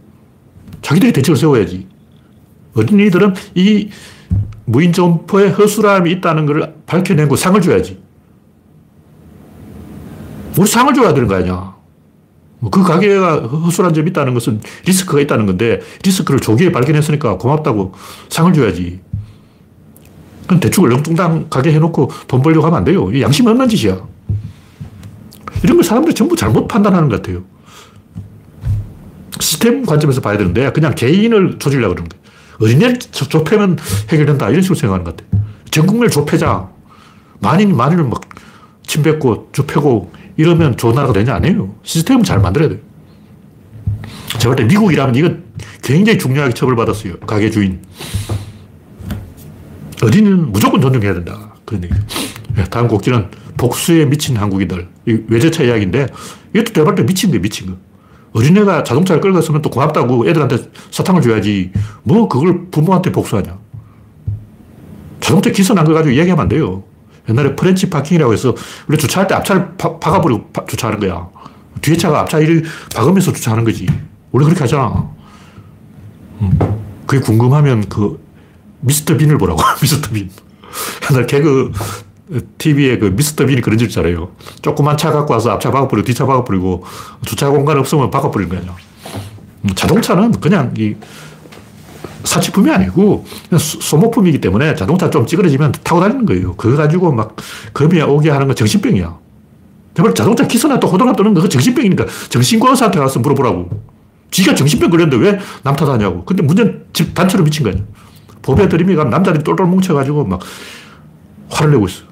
자기들이 0.82 1.14
대책을 1.14 1.38
세워야지. 1.38 1.88
어린이들은 2.76 3.34
이 3.56 3.90
무인 4.66 4.92
점포에 4.92 5.50
허술함이 5.50 6.12
있다는 6.12 6.46
걸 6.46 6.76
밝혀내고 6.86 7.36
상을 7.36 7.60
줘야지. 7.62 8.02
우리 10.58 10.68
상을 10.68 10.94
줘야 10.94 11.14
되는 11.14 11.28
거 11.28 11.36
아니야. 11.36 11.75
뭐그 12.66 12.84
가게가 12.84 13.42
허술한 13.42 13.94
점이 13.94 14.10
있다는 14.10 14.34
것은 14.34 14.62
리스크가 14.86 15.22
있다는 15.22 15.46
건데 15.46 15.82
리스크를 16.04 16.40
조기에 16.40 16.72
발견했으니까 16.72 17.38
고맙다고 17.38 17.94
상을 18.30 18.52
줘야지. 18.54 19.00
그럼 20.48 20.60
대충 20.60 20.84
얼렁뚱땅 20.86 21.48
가게 21.50 21.74
해놓고 21.74 22.12
돈 22.28 22.42
벌려고 22.42 22.66
하면 22.68 22.80
안 22.80 22.84
돼요. 22.84 23.12
이 23.12 23.22
양심 23.22 23.48
없는 23.48 23.70
짓이야. 23.70 24.00
이런 25.64 25.78
걸 25.78 25.84
사람들이 25.84 26.14
전부 26.14 26.36
잘못 26.36 26.68
판단하는 26.68 27.10
것 27.10 27.22
같아요. 27.22 27.44
시스템 29.40 29.86
관점에서 29.86 30.22
봐야 30.22 30.38
되는데 30.38 30.72
그냥 30.72 30.94
개인을 30.96 31.60
조지려고 31.60 31.96
그러는 31.96 32.10
거예요. 32.10 32.26
어린이를 32.62 33.00
좁혀면 33.00 33.78
해결된다. 34.10 34.50
이런 34.50 34.62
식으로 34.62 34.78
생각하는 34.80 35.04
것 35.04 35.18
같아요. 35.18 35.44
전 35.72 35.86
국민을 35.86 36.10
좁혀자. 36.10 36.70
만인, 37.42 37.76
만인을 37.76 38.06
막 38.06 38.22
침뱉고 38.88 39.50
좁혀고 39.52 40.12
이러면 40.38 40.78
좋은 40.78 40.96
나라가 40.96 41.14
되냐? 41.14 41.36
아니에요. 41.36 41.74
시스템은 41.84 42.24
잘 42.24 42.40
만들어야 42.40 42.70
돼요. 42.70 42.80
제가 44.40 44.56
볼 44.56 44.56
때 44.56 44.64
미국이라면 44.66 45.16
이건 45.16 45.44
굉장히 45.82 46.18
중요하게 46.18 46.54
처벌받았어요. 46.54 47.18
가게 47.22 47.50
주인. 47.50 47.82
어린이는 50.04 50.52
무조건 50.52 50.82
존중해야 50.82 51.14
된다. 51.14 51.54
그런 51.64 51.84
얘기. 51.84 51.94
네, 52.56 52.64
다음 52.66 52.88
곡지는 52.88 53.28
복수에 53.58 54.06
미친 54.06 54.36
한국인들. 54.36 54.88
외제차 55.06 55.64
이야기인데 55.64 56.08
이것도 56.54 56.74
대발 56.74 56.96
때 56.96 57.04
미친 57.06 57.30
거예요, 57.30 57.42
미친 57.42 57.68
거. 57.68 57.78
어린애가 58.34 58.84
자동차를 58.84 59.22
끌고 59.22 59.36
갔으면 59.36 59.62
또 59.62 59.70
고맙다고 59.70 60.28
애들한테 60.28 60.70
사탕을 60.92 61.22
줘야지. 61.22 61.72
뭐 62.04 62.28
그걸 62.28 62.68
부모한테 62.70 63.12
복수하냐. 63.12 63.58
자동차 65.22 65.50
기사 65.52 65.74
난거 65.74 65.94
가지고 65.94 66.14
이야기하면 66.14 66.44
안 66.44 66.50
돼요. 66.50 66.84
옛날에 67.30 67.56
French 67.56 67.90
parking이라고 67.90 68.34
해서 68.34 68.56
원래 68.88 68.98
주차할 68.98 69.28
때 69.28 69.36
앞차를 69.36 69.76
파, 69.78 69.98
박아버리고 70.00 70.50
파, 70.52 70.66
주차하는 70.66 71.00
거야. 71.00 71.28
뒤에 71.82 71.98
차가 71.98 72.22
앞차를 72.22 72.64
박으면서 72.96 73.34
주차하는 73.34 73.64
거지. 73.64 73.88
원래 74.32 74.46
그렇게 74.46 74.62
하잖아. 74.62 75.10
음. 76.42 76.60
그게 77.06 77.22
궁금하면 77.22 77.88
그 77.90 78.24
미스터 78.82 79.18
빈을 79.18 79.38
보라고. 79.38 79.62
미스터 79.82 80.12
빈. 80.12 80.30
옛날 81.10 81.26
개그 81.26 81.72
TV에 82.58 82.98
그 82.98 83.06
미스터 83.06 83.46
빈이 83.46 83.62
그런 83.62 83.78
걸 83.78 83.90
잘해요. 83.90 84.32
조그만 84.62 84.98
차 84.98 85.12
갖고 85.12 85.34
와서 85.34 85.52
앞차 85.52 85.72
박아버리고 85.72 86.06
뒷차 86.06 86.26
박아버리고 86.26 86.84
주차 87.26 87.50
공간 87.50 87.78
없으면 87.78 88.10
박아버리는 88.10 88.56
거예요. 88.56 88.76
음, 89.64 89.70
자동차는 89.76 90.32
그냥 90.34 90.74
이 90.78 90.96
사치품이 92.36 92.70
아니고 92.70 93.26
소모품이기 93.58 94.42
때문에 94.42 94.76
자동차 94.76 95.10
좀 95.10 95.26
찌그러지면 95.26 95.72
타고 95.84 96.02
다니는 96.02 96.26
거예요. 96.26 96.56
그거 96.56 96.76
가지고 96.76 97.12
막 97.12 97.36
금이 97.74 98.02
오게 98.02 98.30
하는 98.30 98.48
건 98.48 98.56
정신병이야. 98.56 99.18
정말 99.94 100.14
자동차 100.14 100.46
기스나 100.46 100.80
또 100.80 100.88
호들갑 100.88 101.16
떠는 101.16 101.34
거 101.34 101.48
정신병이니까 101.48 102.06
정신과의사한테 102.30 103.00
가서 103.00 103.20
물어보라고. 103.20 103.70
지가 104.32 104.54
정신병 104.54 104.90
걸렸는데 104.90 105.18
왜 105.26 105.40
남 105.64 105.76
탓하냐고. 105.76 106.26
근데 106.26 106.44
문제는 106.44 106.86
단체로 107.14 107.44
미친 107.46 107.64
거야. 107.64 107.74
법에 108.42 108.68
들이미가 108.68 109.06
남자들이 109.06 109.44
똘똘 109.44 109.66
뭉쳐가지고 109.66 110.26
막 110.26 110.42
화를 111.50 111.72
내고 111.72 111.88
있어. 111.88 112.04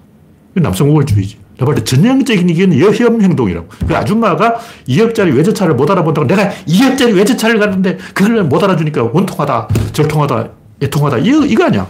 남성 0.53 0.89
우월주의지. 0.89 1.37
내가 1.53 1.65
볼때 1.65 1.83
전형적인 1.83 2.49
이게 2.49 2.79
여혐 2.79 3.21
행동이라고. 3.21 3.67
그 3.87 3.95
아줌마가 3.95 4.55
2억짜리 4.87 5.35
외제차를 5.35 5.75
못 5.75 5.89
알아본다고 5.89 6.27
내가 6.27 6.49
2억짜리 6.67 7.15
외제차를 7.15 7.59
갔는데 7.59 7.97
그걸 8.13 8.43
못 8.43 8.63
알아주니까 8.63 9.03
원통하다, 9.13 9.67
절통하다, 9.93 10.49
애통하다. 10.81 11.17
이거, 11.19 11.45
이거 11.45 11.65
아니야. 11.65 11.87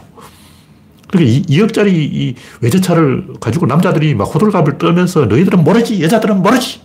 그러니까 1.10 1.44
2, 1.48 1.62
억짜리 1.62 1.92
이 1.94 2.36
외제차를 2.62 3.36
가지고 3.40 3.68
남자들이 3.68 4.16
막 4.16 4.26
호들갑을 4.26 4.78
떠면서 4.80 5.26
너희들은 5.26 5.64
모르지, 5.64 6.02
여자들은 6.02 6.42
모르지. 6.42 6.82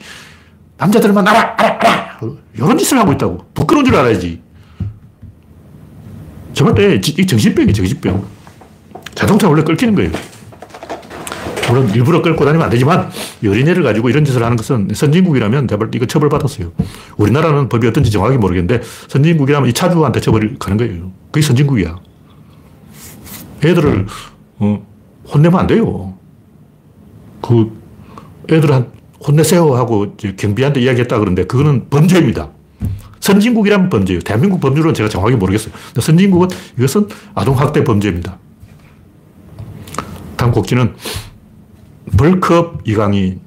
남자들만 0.76 1.26
알아, 1.26 1.54
알아, 1.58 1.78
알아. 1.80 2.18
이런 2.54 2.78
짓을 2.78 2.98
하고 2.98 3.12
있다고. 3.12 3.46
부끄러운 3.54 3.84
줄 3.84 3.96
알아야지. 3.96 4.40
저번 6.52 6.74
때 6.74 7.00
정신병이 7.00 7.72
정신병. 7.72 8.24
자동차 9.14 9.48
원래 9.48 9.62
끌키는 9.62 9.94
거예요. 9.94 10.10
물론 11.68 11.90
일부러 11.90 12.22
끌고 12.22 12.44
다니면 12.44 12.64
안 12.64 12.70
되지만 12.70 13.10
어린애를 13.44 13.82
가지고 13.82 14.08
이런 14.08 14.24
짓을 14.24 14.42
하는 14.42 14.56
것은 14.56 14.88
선진국이라면 14.94 15.66
대발 15.66 15.90
이거 15.94 16.06
처벌받았어요. 16.06 16.72
우리나라는 17.16 17.68
법이 17.68 17.86
어떤지 17.86 18.10
정확히 18.10 18.36
모르겠는데 18.38 18.82
선진국이라면 19.08 19.68
이 19.68 19.72
차주한테 19.72 20.20
처벌이 20.20 20.56
가는 20.58 20.76
거예요. 20.76 21.12
그게 21.30 21.44
선진국이야. 21.44 21.98
애들을 23.64 24.06
어, 24.60 24.86
혼내면 25.32 25.60
안 25.60 25.66
돼요. 25.66 26.14
그 27.42 27.70
애들 28.50 28.72
한 28.72 28.90
혼내세요 29.26 29.74
하고 29.74 30.16
경비한테 30.16 30.80
이야기했다 30.80 31.18
그러는데 31.18 31.44
그거는 31.44 31.88
범죄입니다. 31.90 32.50
선진국이라면 33.20 33.90
범죄예요. 33.90 34.20
대한민국 34.20 34.60
법률은 34.60 34.94
제가 34.94 35.08
정확히 35.08 35.36
모르겠어요. 35.36 35.74
선진국은 36.00 36.48
이것은 36.78 37.08
아동학대 37.34 37.84
범죄입니다. 37.84 38.38
다음 40.36 40.52
곡지는 40.52 40.94
벌크업 42.18 42.82
이강인. 42.84 43.40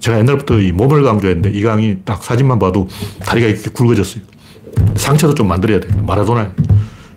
제가 0.00 0.18
옛날부터 0.18 0.60
이 0.60 0.72
몸을 0.72 1.02
강조했는데 1.02 1.50
이강인 1.50 2.02
딱 2.04 2.22
사진만 2.22 2.58
봐도 2.58 2.88
다리가 3.20 3.48
이렇게 3.48 3.70
굵어졌어요. 3.70 4.22
상체도 4.94 5.34
좀 5.34 5.48
만들어야 5.48 5.80
돼요. 5.80 6.02
마라도나. 6.06 6.52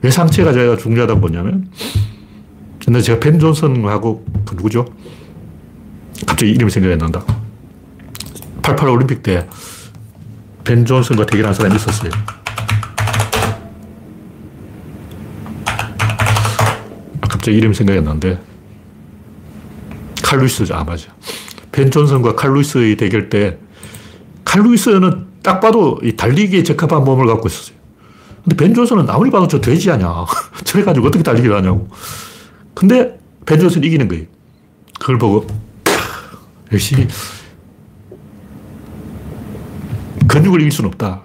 왜 0.02 0.10
상체가 0.10 0.52
제가 0.54 0.78
중요하다고 0.78 1.20
보냐면 1.22 1.70
옛날에 2.88 3.02
제가 3.04 3.20
벤 3.20 3.38
존슨하고 3.40 4.26
그 4.46 4.56
누구죠? 4.56 4.86
갑자기 6.26 6.52
이름이 6.52 6.72
생각이 6.72 6.94
안 6.94 7.00
난다. 7.00 7.24
88 8.62 8.90
올림픽 8.90 9.24
때 9.24 9.46
벤 10.70 10.86
존슨과 10.86 11.26
대결한 11.26 11.52
사람이 11.52 11.76
있었어요. 11.78 12.12
갑자기 17.22 17.58
이름이 17.58 17.74
생각이 17.74 17.98
안 17.98 18.06
나는데 18.06 18.40
칼루이스죠. 20.30 20.76
아, 20.76 20.84
맞아. 20.84 21.08
벤 21.72 21.90
존슨과 21.90 22.36
칼루이스의 22.36 22.98
대결 22.98 23.30
때 23.30 23.58
칼루이스는 24.46 25.26
딱 25.42 25.60
봐도 25.60 26.00
이 26.04 26.16
달리기에 26.16 26.62
적합한 26.62 27.04
몸을 27.04 27.26
갖고 27.26 27.48
있었어요. 27.48 27.76
근데 28.44 28.56
벤 28.56 28.76
존슨은 28.76 29.10
아무리 29.10 29.32
봐도 29.32 29.48
저 29.48 29.60
돼지 29.60 29.90
아냐. 29.90 30.26
저래 30.66 30.84
가지고 30.84 31.08
어떻게 31.08 31.24
달리기를 31.24 31.56
하냐고. 31.56 31.88
근데 32.76 33.18
벤 33.46 33.60
존슨이 33.60 33.88
이기는 33.88 34.08
거예요. 34.08 34.26
그걸 35.00 35.18
보고 35.18 35.48
역시 36.72 37.08
근육을 40.28 40.60
이길 40.62 40.72
수는 40.72 40.90
없다. 40.90 41.22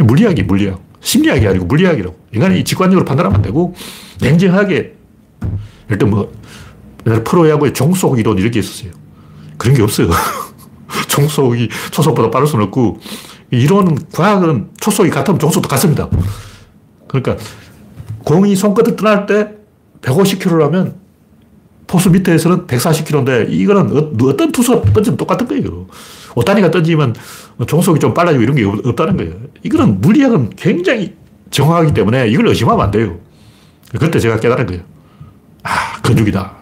물리학이 0.00 0.44
물리학. 0.44 0.80
심리학이 1.00 1.46
아니고 1.46 1.66
물리학이라고. 1.66 2.16
인간이 2.32 2.64
직관적으로 2.64 3.04
판단하면 3.04 3.36
안 3.36 3.42
되고 3.42 3.74
냉정하게 4.22 4.94
예를 5.90 5.98
들어 7.08 7.16
뭐 7.16 7.24
프로야구에 7.24 7.72
종속 7.72 8.18
이론 8.18 8.38
이렇게 8.38 8.60
있었어요. 8.60 8.92
그런 9.56 9.76
게 9.76 9.82
없어요. 9.82 10.08
종속이 11.08 11.68
초속보다 11.90 12.30
빠를 12.30 12.46
수는 12.46 12.66
없고, 12.66 13.00
이론, 13.50 13.98
과학은 14.12 14.70
초속이 14.80 15.10
같으면 15.10 15.38
종속도 15.38 15.68
같습니다. 15.68 16.08
그러니까, 17.08 17.36
공이 18.24 18.54
손끝을 18.54 18.96
떠날 18.96 19.26
때 19.26 19.54
150km라면 20.02 20.94
포수 21.86 22.10
밑에서는 22.10 22.66
140km인데, 22.66 23.50
이거는 23.50 23.96
어, 23.96 24.28
어떤 24.28 24.52
투수가 24.52 24.92
던지면 24.92 25.16
똑같은 25.16 25.48
거예요. 25.48 25.86
오타니가 26.34 26.70
던지면 26.70 27.14
종속이 27.66 27.98
좀 27.98 28.14
빨라지고 28.14 28.42
이런 28.42 28.54
게 28.54 28.64
없다는 28.64 29.16
거예요. 29.16 29.34
이거는 29.62 30.00
물리학은 30.00 30.50
굉장히 30.56 31.16
정확하기 31.50 31.94
때문에 31.94 32.28
이걸 32.28 32.48
의심하면 32.48 32.84
안 32.84 32.90
돼요. 32.90 33.18
그때 33.98 34.20
제가 34.20 34.38
깨달은 34.38 34.66
거예요. 34.66 34.82
아, 35.62 36.00
근육이다. 36.02 36.57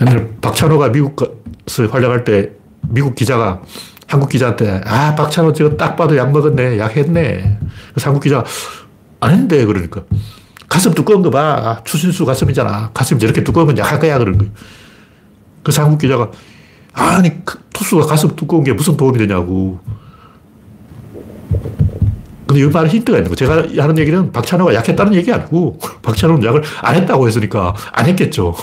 옛날 0.00 0.30
박찬호가 0.40 0.88
미국에서 0.88 1.86
활약할 1.90 2.24
때 2.24 2.50
미국 2.88 3.14
기자가 3.14 3.62
한국 4.06 4.28
기자한테 4.28 4.80
아 4.84 5.14
박찬호 5.14 5.52
저거 5.52 5.76
딱 5.76 5.96
봐도 5.96 6.16
약 6.16 6.32
먹었네 6.32 6.78
약 6.78 6.96
했네. 6.96 7.58
그래서 7.92 8.10
한국 8.10 8.24
안 9.20 9.30
했는데. 9.30 9.64
그러니까. 9.64 10.02
가슴 10.68 10.92
두꺼운 10.94 11.22
거 11.22 11.30
봐. 11.30 11.82
추신수 11.84 12.24
가슴이잖아. 12.24 12.90
가슴이 12.94 13.20
저렇게 13.20 13.44
두꺼우면 13.44 13.78
약할 13.78 13.98
거야. 14.00 14.18
그런 14.18 14.38
거예요. 14.38 14.52
그래서 15.62 15.82
한국 15.82 15.98
기자가 15.98 16.30
아니 16.92 17.44
그 17.44 17.58
투수가 17.72 18.06
가슴 18.06 18.34
두꺼운 18.34 18.64
게 18.64 18.72
무슨 18.72 18.96
도움이 18.96 19.18
되냐고. 19.18 19.78
근데 22.46 22.62
이 22.62 22.66
말에 22.66 22.88
힌트가 22.88 23.18
있는 23.18 23.30
거 23.30 23.36
제가 23.36 23.66
하는 23.78 23.96
얘기는 23.96 24.32
박찬호가 24.32 24.74
약했다는 24.74 25.14
얘기 25.14 25.32
아니고 25.32 25.78
박찬호는 26.02 26.44
약을 26.44 26.62
안 26.82 26.96
했다고 26.96 27.28
했으니까 27.28 27.74
안 27.92 28.06
했겠죠 28.06 28.56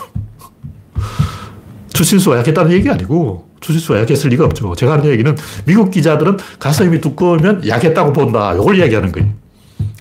추신수가 1.97 2.37
약했다는 2.39 2.71
얘기 2.73 2.89
아니고 2.89 3.49
추신수가 3.59 4.01
약했을 4.01 4.29
리가 4.29 4.45
없죠. 4.45 4.75
제가 4.75 4.93
하는 4.93 5.05
얘기는 5.05 5.35
미국 5.65 5.89
기자들은 5.89 6.37
가슴이 6.59 7.01
두꺼우면 7.01 7.67
약했다고 7.67 8.13
본다. 8.13 8.53
이걸 8.53 8.77
이야기하는 8.77 9.11
거예요. 9.11 9.29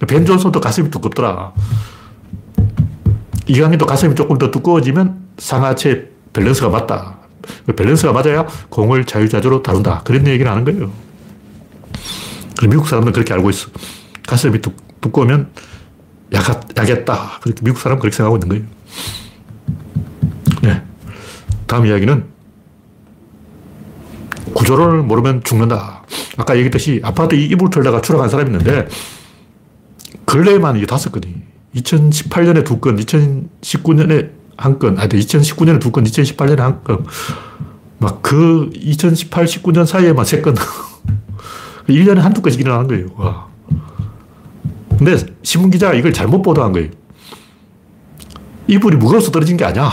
벤 0.06 0.26
존슨도 0.26 0.60
가슴이 0.60 0.90
두껍더라. 0.90 1.52
이강인도 3.46 3.86
가슴이 3.86 4.14
조금 4.14 4.36
더 4.36 4.50
두꺼워지면 4.50 5.26
상하체 5.38 6.10
밸런스가 6.34 6.68
맞다. 6.68 7.16
밸런스가 7.74 8.12
맞아야 8.12 8.46
공을 8.68 9.06
자유자재로 9.06 9.62
다룬다. 9.62 10.02
그런 10.04 10.26
얘기를 10.26 10.50
하는 10.50 10.64
거예요. 10.64 10.90
미국 12.68 12.88
사람들은 12.88 13.12
그렇게 13.14 13.32
알고 13.32 13.48
있어. 13.50 13.68
가슴이 14.26 14.60
두, 14.60 14.72
두꺼우면 15.00 15.48
약, 16.34 16.68
약했다. 16.76 17.38
그렇게 17.40 17.62
미국 17.64 17.78
사람은 17.80 18.00
그렇게 18.00 18.14
생각하고 18.14 18.36
있는 18.36 18.48
거예요. 18.48 18.64
네. 21.66 21.68
다음 21.68 21.86
이야기는 21.86 22.24
구조를 24.54 25.02
모르면 25.02 25.42
죽는다. 25.42 26.04
아까 26.36 26.54
얘기했듯이 26.54 27.00
아파트 27.02 27.34
이불 27.34 27.70
털다가 27.70 28.00
추락한 28.00 28.28
사람이 28.28 28.50
있는데 28.50 28.88
근래에만 30.24 30.76
이게 30.76 30.86
다섯 30.86 31.10
건이 31.10 31.34
2018년에 31.74 32.64
두 32.64 32.78
건, 32.78 32.96
2019년에 32.96 34.30
한 34.56 34.78
건, 34.78 34.98
아니, 34.98 35.08
2019년에 35.08 35.80
두 35.80 35.90
건, 35.90 36.04
2018년에 36.04 36.58
한 36.58 36.82
건. 36.82 37.04
막 37.98 38.22
그 38.22 38.70
2018, 38.74 39.44
19년 39.44 39.84
사이에만 39.86 40.24
세 40.24 40.40
건. 40.40 40.54
1년에 41.88 42.16
한두 42.16 42.40
건씩 42.42 42.60
일어나는 42.60 42.88
거예요. 42.88 43.06
와. 43.16 43.46
근데 44.98 45.16
신문기자가 45.42 45.94
이걸 45.94 46.12
잘못 46.12 46.42
보도한 46.42 46.72
거예요. 46.72 46.88
이불이 48.68 48.96
무거워서 48.96 49.30
떨어진 49.30 49.56
게 49.56 49.64
아니야. 49.64 49.90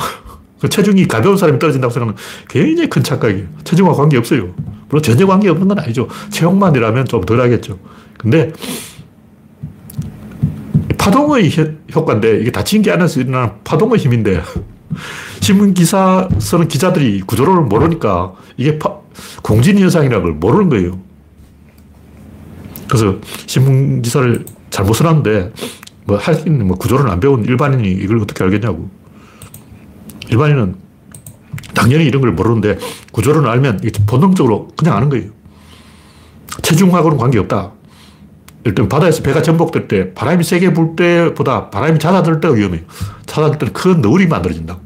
그 0.64 0.70
체중이 0.70 1.10
가벼운 1.10 1.36
사람이 1.36 1.60
떨어진다고 1.60 1.92
생각하는 1.92 2.18
굉장히 2.48 2.90
큰 2.90 3.04
착각이에요. 3.04 3.48
체중과 3.66 3.92
관계없어요. 3.96 4.56
물론 4.88 5.04
전혀 5.04 5.28
관계없는 5.28 5.68
건 5.68 5.78
아니죠. 5.78 6.08
체형만이라면 6.30 7.04
좀 7.04 7.26
덜 7.26 7.42
하겠죠. 7.42 7.78
근데 8.18 8.54
파동의 10.98 11.52
효과인데 11.94 12.40
이게 12.40 12.50
다친 12.50 12.82
게 12.82 12.92
안에서 12.92 13.20
일어나는 13.20 13.56
파동의 13.66 13.98
힘인데 13.98 14.42
신문 15.42 15.74
기사 15.74 16.30
쓰는 16.40 16.70
기자들이 16.70 17.24
구조를 17.24 17.64
모르니까 17.64 18.34
이게 18.56 18.80
파, 18.80 19.00
공진 19.42 19.78
현상이라는 19.78 20.24
걸 20.24 20.34
모르는 20.36 20.70
거예요. 20.70 20.98
그래서 22.88 23.18
신문 23.48 24.02
기사를 24.02 24.46
잘못 24.70 24.94
써놨는데 24.94 25.52
뭐 26.06 26.20
있는 26.46 26.68
뭐 26.68 26.78
구조를 26.78 27.10
안 27.10 27.20
배운 27.20 27.44
일반인이 27.44 27.92
이걸 27.92 28.20
어떻게 28.20 28.46
알겠냐고. 28.46 29.03
일반인은 30.30 30.76
당연히 31.74 32.06
이런 32.06 32.22
걸 32.22 32.32
모르는데 32.32 32.78
구조를 33.12 33.48
알면 33.48 33.82
본능적으로 34.06 34.70
그냥 34.76 34.98
아는 34.98 35.10
거예요. 35.10 35.30
체중하고는 36.62 37.18
관계없다. 37.18 37.72
일단 38.66 38.88
바다에서 38.88 39.24
배가 39.24 39.42
전복될 39.42 39.88
때 39.88 40.14
바람이 40.14 40.44
세게 40.44 40.74
불 40.74 40.96
때보다 40.96 41.70
바람이 41.70 42.00
잦아들 42.00 42.40
때가 42.40 42.54
위험해요. 42.54 42.82
잦아들 43.26 43.58
때는 43.58 43.74
큰 43.74 44.02
너울이 44.02 44.28
만들어진다. 44.28 44.80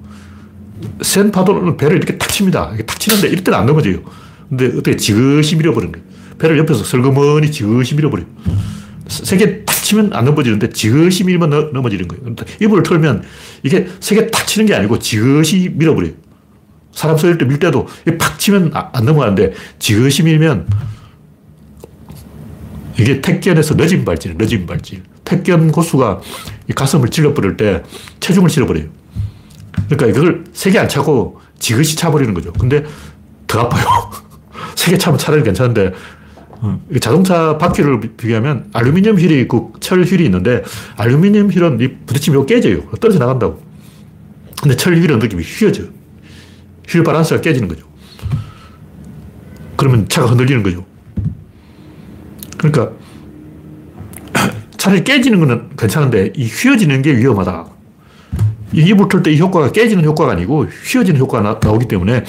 센 1.02 1.32
파도는 1.32 1.78
배를 1.78 1.98
이렇게 1.98 2.18
탁 2.18 2.30
칩니다. 2.30 2.70
이렇게 2.70 2.86
탁 2.86 3.00
치는데 3.00 3.28
이럴 3.28 3.44
때는 3.44 3.60
안 3.60 3.66
넘어져요. 3.66 4.00
근데 4.50 4.68
어떻게 4.68 4.96
지그시 4.96 5.58
밀어버리는 5.58 5.92
거예요. 5.92 6.08
배를 6.40 6.58
옆에서 6.60 6.84
슬그머니 6.84 7.52
지그시 7.52 7.96
밀어버려요. 7.96 8.28
세게 9.08 9.66
탁 9.66 9.76
치면 9.88 10.12
안 10.12 10.26
넘어지는데 10.26 10.70
지그시 10.70 11.24
밀면 11.24 11.50
너, 11.50 11.62
넘어지는 11.72 12.10
거예요. 12.10 12.36
이불을 12.62 12.84
털면 12.84 13.24
이게 13.64 13.88
세게 14.02 14.28
탁 14.32 14.46
치는 14.46 14.66
게 14.66 14.76
아니고 14.76 15.00
지그시 15.00 15.72
밀어버려요. 15.76 16.12
사람 16.92 17.18
서 17.18 17.38
때밀 17.38 17.58
때도 17.58 17.88
팍 18.20 18.38
치면 18.38 18.72
아, 18.74 18.90
안 18.92 19.06
넘어가는데 19.06 19.54
지그시 19.80 20.24
밀면 20.24 20.68
이게 23.00 23.22
택견에서 23.22 23.76
늦은 23.76 24.04
발질, 24.04 24.36
늦은 24.38 24.66
발질. 24.66 25.04
택견 25.24 25.72
고수가 25.72 26.20
가슴을 26.76 27.10
찔러버릴 27.10 27.56
때 27.56 27.84
체중을 28.20 28.50
실어버려요. 28.50 28.88
그러니까 29.88 30.08
이걸 30.08 30.44
세게 30.52 30.80
안 30.80 30.90
차고 30.90 31.40
지그시 31.60 31.96
차버리는 31.96 32.34
거죠. 32.34 32.52
근데 32.52 32.84
더 33.46 33.62
아파요. 33.62 33.86
세게 34.76 34.98
차면 34.98 35.18
차라리 35.18 35.44
괜찮은데 35.44 35.88
어, 35.88 35.94
자동차 37.00 37.58
바퀴를 37.58 38.00
비교하면 38.18 38.70
알루미늄 38.74 39.18
휠이 39.18 39.42
있고 39.42 39.74
철 39.80 40.04
휠이 40.04 40.26
있는데 40.26 40.64
알루미늄 40.96 41.50
휠은 41.52 41.78
부딪히면 42.06 42.46
깨져요. 42.46 42.82
떨어져 43.00 43.20
나간다고. 43.20 43.62
근데 44.62 44.76
철 44.76 44.96
휠은 44.96 45.20
느낌이 45.20 45.44
휘어져. 45.44 45.84
휠 46.88 47.04
바란스가 47.04 47.42
깨지는 47.42 47.68
거죠. 47.68 47.86
그러면 49.76 50.08
차가 50.10 50.28
흔들리는 50.28 50.64
거죠. 50.64 50.86
그러니까 52.58 52.92
차라리 54.78 55.04
깨지는 55.04 55.40
거는 55.40 55.70
괜찮은데 55.78 56.34
이 56.36 56.48
휘어지는 56.48 57.02
게 57.04 57.16
위험하다. 57.16 57.66
이 58.74 58.94
붙을 58.94 59.24
때 59.24 59.32
이 59.32 59.40
효과가 59.40 59.72
깨지는 59.72 60.04
효과가 60.04 60.34
아니고 60.34 60.66
휘어지는 60.66 61.20
효과가 61.20 61.60
나, 61.60 61.72
오기 61.72 61.88
때문에 61.88 62.24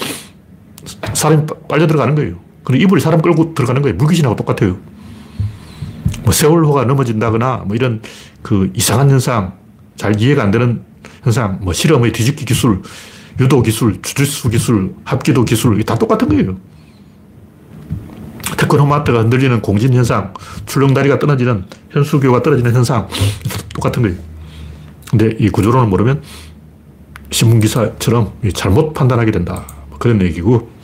사람이 1.13 1.45
빨려 1.67 1.87
들어가는 1.87 2.15
거예요. 2.15 2.48
그리고 2.63 2.83
이불이 2.83 3.01
사람 3.01 3.21
끌고 3.21 3.53
들어가는 3.53 3.81
거예요. 3.81 3.95
물귀신하고 3.97 4.35
똑같아요. 4.35 4.77
뭐 6.23 6.33
세월호가 6.33 6.85
넘어진다거나 6.85 7.63
뭐 7.65 7.75
이런 7.75 8.01
그 8.41 8.71
이상한 8.73 9.09
현상, 9.09 9.53
잘 9.95 10.19
이해가 10.19 10.43
안 10.43 10.51
되는 10.51 10.83
현상, 11.23 11.59
뭐 11.61 11.73
실험의 11.73 12.11
뒤집기 12.11 12.45
기술, 12.45 12.81
유도 13.39 13.61
기술, 13.61 14.01
주짓수 14.01 14.49
기술, 14.49 14.93
합기도 15.03 15.45
기술, 15.45 15.81
다 15.83 15.97
똑같은 15.97 16.27
거예요. 16.29 16.57
테크노마트가 18.57 19.19
흔들리는 19.19 19.61
공진 19.61 19.93
현상, 19.93 20.33
출렁다리가 20.65 21.19
떨어지는 21.19 21.65
현수교가 21.91 22.41
떨어지는 22.43 22.73
현상, 22.73 23.07
똑같은 23.73 24.03
거예요. 24.03 24.17
근데 25.09 25.35
이 25.39 25.49
구조론을 25.49 25.87
모르면 25.87 26.21
신문기사처럼 27.31 28.33
잘못 28.53 28.93
판단하게 28.93 29.31
된다. 29.31 29.65
뭐 29.89 29.97
그런 29.97 30.21
얘기고. 30.21 30.78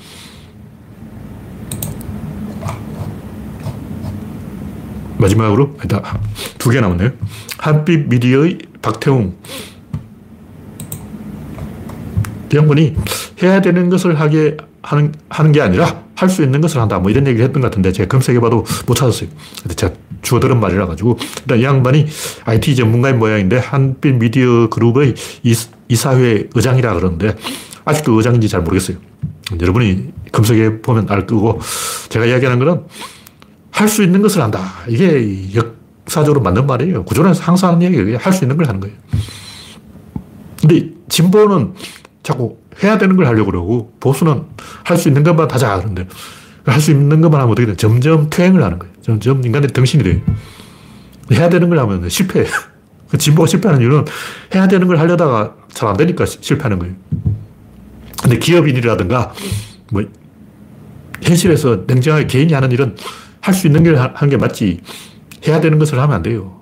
마지막으로, 5.26 5.78
두 6.60 6.70
개 6.72 6.80
남았네요. 6.80 7.12
한빛 7.58 8.08
미디어의 8.08 8.60
박태웅. 8.82 9.36
이 12.54 12.56
양반이 12.58 12.96
해야 13.42 13.62
되는 13.62 13.90
것을 13.90 14.20
하게 14.20 14.56
하는, 14.82 15.14
하는 15.30 15.52
게 15.52 15.62
아니라 15.62 16.04
할 16.16 16.30
수 16.30 16.44
있는 16.44 16.62
것을 16.62 16.80
한다. 16.80 17.00
뭐 17.00 17.12
이런 17.12 17.28
얘기를 17.28 17.46
했던 17.46 17.62
것 17.62 17.68
같은데 17.70 17.92
제가 17.92 18.08
검색해봐도 18.08 18.64
못 18.86 18.94
찾았어요. 18.94 19.28
근데 19.64 19.76
제가 19.76 19.94
주워 20.22 20.40
들은 20.40 20.60
말이라 20.62 20.88
가지고 20.88 21.18
일단 21.42 21.60
이 21.60 21.64
양반이 21.64 22.06
IT 22.46 22.76
전문가인 22.78 23.20
모양인데 23.20 23.58
한빛 23.58 24.16
미디어 24.16 24.70
그룹의 24.70 25.16
이사회 25.90 26.48
의장이라 26.56 26.94
그러는데 26.94 27.36
아직도 27.84 28.14
의장인지 28.14 28.48
잘 28.48 28.62
모르겠어요. 28.62 28.98
여러분이 29.60 30.14
검색해 30.32 30.82
보면 30.82 31.08
알 31.10 31.28
거고 31.28 31.60
제가 32.08 32.26
이야기하는 32.26 32.60
거는 32.60 32.84
할 33.76 33.90
수 33.90 34.04
있는 34.04 34.22
것을 34.22 34.42
한다. 34.42 34.72
이게 34.88 35.54
역사적으로 35.54 36.40
맞는 36.42 36.66
말이에요. 36.66 37.04
구조는 37.04 37.34
항상 37.36 37.72
하는 37.74 37.82
얘기예요. 37.84 38.18
할 38.18 38.32
수 38.32 38.46
있는 38.46 38.56
걸 38.56 38.68
하는 38.68 38.80
거예요. 38.80 38.96
근데 40.62 40.90
진보는 41.10 41.74
자꾸 42.24 42.58
해야 42.82 42.98
되는 42.98 43.18
걸 43.18 43.26
하려고 43.28 43.52
그러고 43.52 43.94
보수는 44.00 44.44
할 44.86 44.98
수 44.98 45.10
있는 45.10 45.24
것만 45.24 45.52
하자 45.52 45.78
그런데 45.80 46.08
할 46.66 46.80
수 46.80 46.92
있는 46.92 47.20
것만 47.22 47.42
하면 47.42 47.52
어떻게 47.52 47.66
돼? 47.68 47.76
점점 47.76 48.30
퇴행을 48.30 48.64
하는 48.64 48.80
거예요. 48.80 48.94
점점 49.02 49.46
인간의 49.46 49.70
덩신이 49.74 50.04
돼요. 50.04 50.22
해야 51.34 51.50
되는 51.50 51.68
걸 51.70 51.78
하면 51.80 52.08
실패해. 52.08 52.46
그 53.12 53.18
진보가 53.18 53.48
실패하는 53.48 53.82
이유는 53.82 54.06
해야 54.56 54.68
되는 54.70 54.88
걸 54.88 54.98
하려다가 55.00 55.54
잘 55.74 55.90
안 55.90 55.98
되니까 55.98 56.26
실패하는 56.26 56.80
거예요. 56.80 56.96
근데 58.24 58.40
기업인이라든가 58.40 59.34
뭐 59.92 60.02
현실에서 61.22 61.84
냉정하게 61.86 62.26
개인이 62.28 62.54
하는 62.54 62.72
일은 62.72 62.96
할 63.46 63.54
수 63.54 63.68
있는 63.68 63.84
걸 63.84 63.96
하는 63.96 64.30
게 64.30 64.38
맞지 64.38 64.80
해야 65.48 65.62
되는 65.62 65.78
것을 65.78 66.00
하면 66.00 66.16
안 66.16 66.24
돼요. 66.24 66.62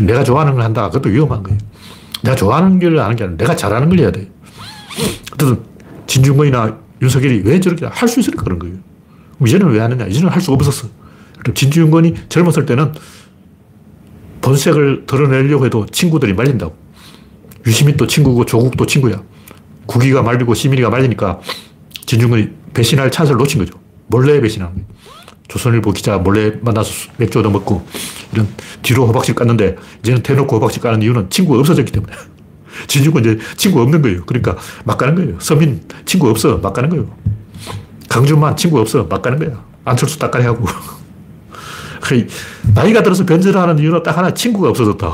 내가 0.00 0.24
좋아하는 0.24 0.54
걸 0.54 0.62
한다. 0.62 0.88
그것도 0.88 1.10
위험한 1.10 1.42
거예요. 1.42 1.58
내가 2.22 2.34
좋아하는 2.34 2.78
걸 2.78 2.98
하는 2.98 3.14
게 3.14 3.24
아니라 3.24 3.36
내가 3.36 3.54
잘하는 3.54 3.90
걸 3.90 3.98
해야 3.98 4.10
돼. 4.10 4.30
어쨌든 5.34 5.60
진중권이나 6.06 6.78
윤석열이 7.02 7.42
왜 7.44 7.60
저렇게 7.60 7.84
할 7.86 8.08
수 8.08 8.20
있으니까 8.20 8.42
그런 8.42 8.58
거예요. 8.58 8.76
이제는 9.44 9.68
왜 9.68 9.80
하느냐? 9.80 10.06
이제는 10.06 10.30
할 10.30 10.40
수가 10.40 10.54
없었어. 10.54 10.88
진중권이 11.54 12.14
젊었을 12.30 12.64
때는 12.64 12.92
본색을 14.40 15.04
드러내려고 15.06 15.66
해도 15.66 15.84
친구들이 15.86 16.32
말린다고. 16.32 16.74
유시민도 17.66 18.06
친구고 18.06 18.46
조국도 18.46 18.86
친구야. 18.86 19.22
국위가 19.86 20.22
말리고 20.22 20.54
시민이가 20.54 20.88
말리니까 20.88 21.40
진중권이 22.06 22.48
배신할 22.72 23.10
찬스를 23.10 23.36
놓친 23.38 23.58
거죠. 23.58 23.78
몰래 24.06 24.40
배신하는 24.40 24.74
거예요. 24.74 24.86
조선일보 25.52 25.92
기자 25.92 26.16
몰래 26.16 26.54
만나서 26.62 26.90
맥주 27.18 27.38
얻어먹고 27.40 27.86
이런 28.32 28.48
뒤로 28.80 29.06
호박씨 29.06 29.34
깠는데 29.34 29.76
이제는 30.02 30.22
대놓고 30.22 30.56
호박씨 30.56 30.80
까는 30.80 31.02
이유는 31.02 31.28
친구가 31.28 31.60
없어졌기 31.60 31.92
때문에. 31.92 32.10
진주군 32.88 33.22
이제 33.22 33.38
친구 33.58 33.82
없는 33.82 34.00
거예요. 34.00 34.24
그러니까 34.24 34.56
막 34.84 34.96
가는 34.96 35.14
거예요. 35.14 35.34
서민 35.40 35.82
친구 36.06 36.30
없어. 36.30 36.56
막 36.56 36.72
가는 36.72 36.88
거예요. 36.88 37.06
강준만 38.08 38.56
친구 38.56 38.80
없어. 38.80 39.04
막 39.04 39.20
가는 39.20 39.38
거야. 39.38 39.62
안철수 39.84 40.18
딱가리 40.18 40.42
하고. 40.44 40.64
나이가 42.74 43.02
들어서 43.02 43.26
변절하는 43.26 43.78
이유는 43.78 44.02
딱 44.02 44.16
하나 44.16 44.32
친구가 44.32 44.70
없어졌다. 44.70 45.12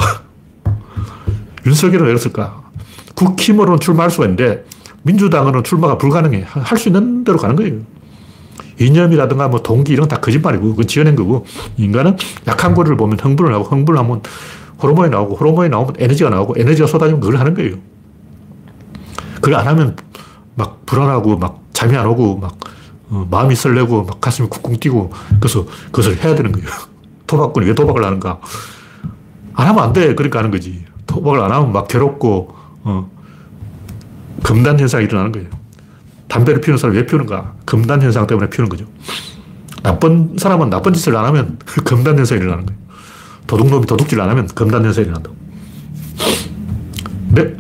윤석열은 1.66 2.06
왜 2.06 2.12
그랬을까? 2.12 2.62
국힘으로는 3.16 3.80
출마할 3.80 4.12
수가 4.12 4.26
있는데 4.26 4.64
민주당으로는 5.02 5.64
출마가 5.64 5.98
불가능해. 5.98 6.44
할 6.46 6.78
수 6.78 6.90
있는 6.90 7.24
대로 7.24 7.38
가는 7.38 7.56
거예요. 7.56 7.97
이념이라든가 8.80 9.48
뭐 9.48 9.62
동기 9.62 9.92
이런 9.92 10.08
건다 10.08 10.20
거짓말이고 10.20 10.70
그건 10.70 10.86
지어낸 10.86 11.16
거고 11.16 11.44
인간은 11.76 12.16
약한 12.46 12.74
거를 12.74 12.96
보면 12.96 13.18
흥분을 13.18 13.52
하고 13.52 13.64
흥분을 13.64 13.98
하면 14.00 14.22
호르몬이 14.82 15.10
나오고 15.10 15.36
호르몬이 15.36 15.68
나오면 15.68 15.94
에너지가 15.98 16.30
나오고 16.30 16.54
에너지가 16.56 16.86
쏟아지면 16.86 17.20
그걸 17.20 17.38
하는 17.38 17.54
거예요. 17.54 17.76
그걸 19.36 19.56
안 19.56 19.66
하면 19.68 19.96
막 20.54 20.84
불안하고 20.86 21.36
막 21.36 21.62
잠이 21.72 21.96
안 21.96 22.06
오고 22.06 22.38
막 22.38 22.56
어, 23.10 23.26
마음이 23.30 23.54
설레고 23.54 24.04
막 24.04 24.20
가슴이 24.20 24.48
쿵쿵 24.48 24.78
뛰고 24.78 25.10
그래서 25.40 25.64
그것을 25.86 26.22
해야 26.22 26.34
되는 26.34 26.52
거예요. 26.52 26.68
도박꾼이 27.26 27.66
왜 27.66 27.74
도박을 27.74 28.04
하는가? 28.04 28.40
안 29.54 29.66
하면 29.66 29.82
안 29.82 29.92
돼. 29.92 30.14
그러니까 30.14 30.38
하는 30.38 30.50
거지. 30.50 30.84
도박을 31.06 31.40
안 31.40 31.52
하면 31.52 31.72
막 31.72 31.88
괴롭고 31.88 32.54
어, 32.84 33.10
금단 34.42 34.78
현상이 34.78 35.04
일어나는 35.04 35.32
거예요. 35.32 35.48
담배를 36.28 36.60
피우는 36.60 36.78
사람이 36.78 36.98
왜 36.98 37.06
피우는가? 37.06 37.54
금단 37.64 38.02
현상 38.02 38.26
때문에 38.26 38.48
피우는 38.50 38.68
거죠. 38.68 38.84
나쁜 39.82 40.36
사람은 40.38 40.70
나쁜 40.70 40.92
짓을 40.92 41.16
안 41.16 41.24
하면 41.26 41.58
금단 41.84 42.18
현상이 42.18 42.40
일어나는 42.40 42.66
거예요. 42.66 42.80
도둑놈이 43.46 43.86
도둑질 43.86 44.20
안 44.20 44.28
하면 44.30 44.46
금단 44.48 44.84
현상이 44.84 45.06
일어난다. 45.06 45.30
근데 47.28 47.56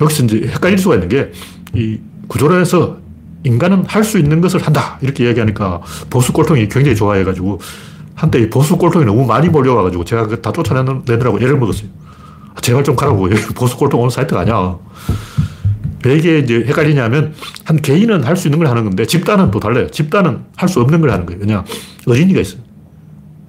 여기서 0.00 0.24
이제 0.24 0.48
헷갈릴 0.54 0.78
수가 0.78 0.94
있는 0.94 1.08
게 1.08 1.32
이 1.74 1.98
구조론에서 2.28 2.98
인간은 3.44 3.84
할 3.86 4.04
수 4.04 4.18
있는 4.18 4.40
것을 4.40 4.60
한다. 4.60 4.98
이렇게 5.00 5.24
이야기하니까 5.24 5.80
보수 6.10 6.32
꼴통이 6.32 6.68
굉장히 6.68 6.96
좋아해가지고 6.96 7.60
한때 8.14 8.48
보수 8.50 8.76
꼴통이 8.76 9.04
너무 9.06 9.24
많이 9.24 9.48
몰려와가지고 9.48 10.04
제가 10.04 10.40
다 10.42 10.52
쫓아내느라고 10.52 11.38
애를 11.38 11.56
먹었어요. 11.58 11.88
제발 12.60 12.84
좀 12.84 12.96
가라고. 12.96 13.28
보수 13.54 13.76
꼴통 13.76 14.00
오는 14.00 14.10
사이트가 14.10 14.40
아니야. 14.40 14.76
왜 16.04 16.16
이게 16.16 16.38
이제 16.38 16.64
헷갈리냐면, 16.66 17.34
한 17.64 17.76
개인은 17.76 18.24
할 18.24 18.36
수 18.36 18.48
있는 18.48 18.58
걸 18.58 18.68
하는 18.68 18.84
건데, 18.84 19.04
집단은 19.06 19.50
또 19.50 19.60
달라요. 19.60 19.88
집단은 19.90 20.44
할 20.56 20.68
수 20.68 20.80
없는 20.80 21.00
걸 21.00 21.10
하는 21.10 21.26
거예요. 21.26 21.40
왜냐, 21.40 21.64
어린이가 22.06 22.40
있어요. 22.40 22.62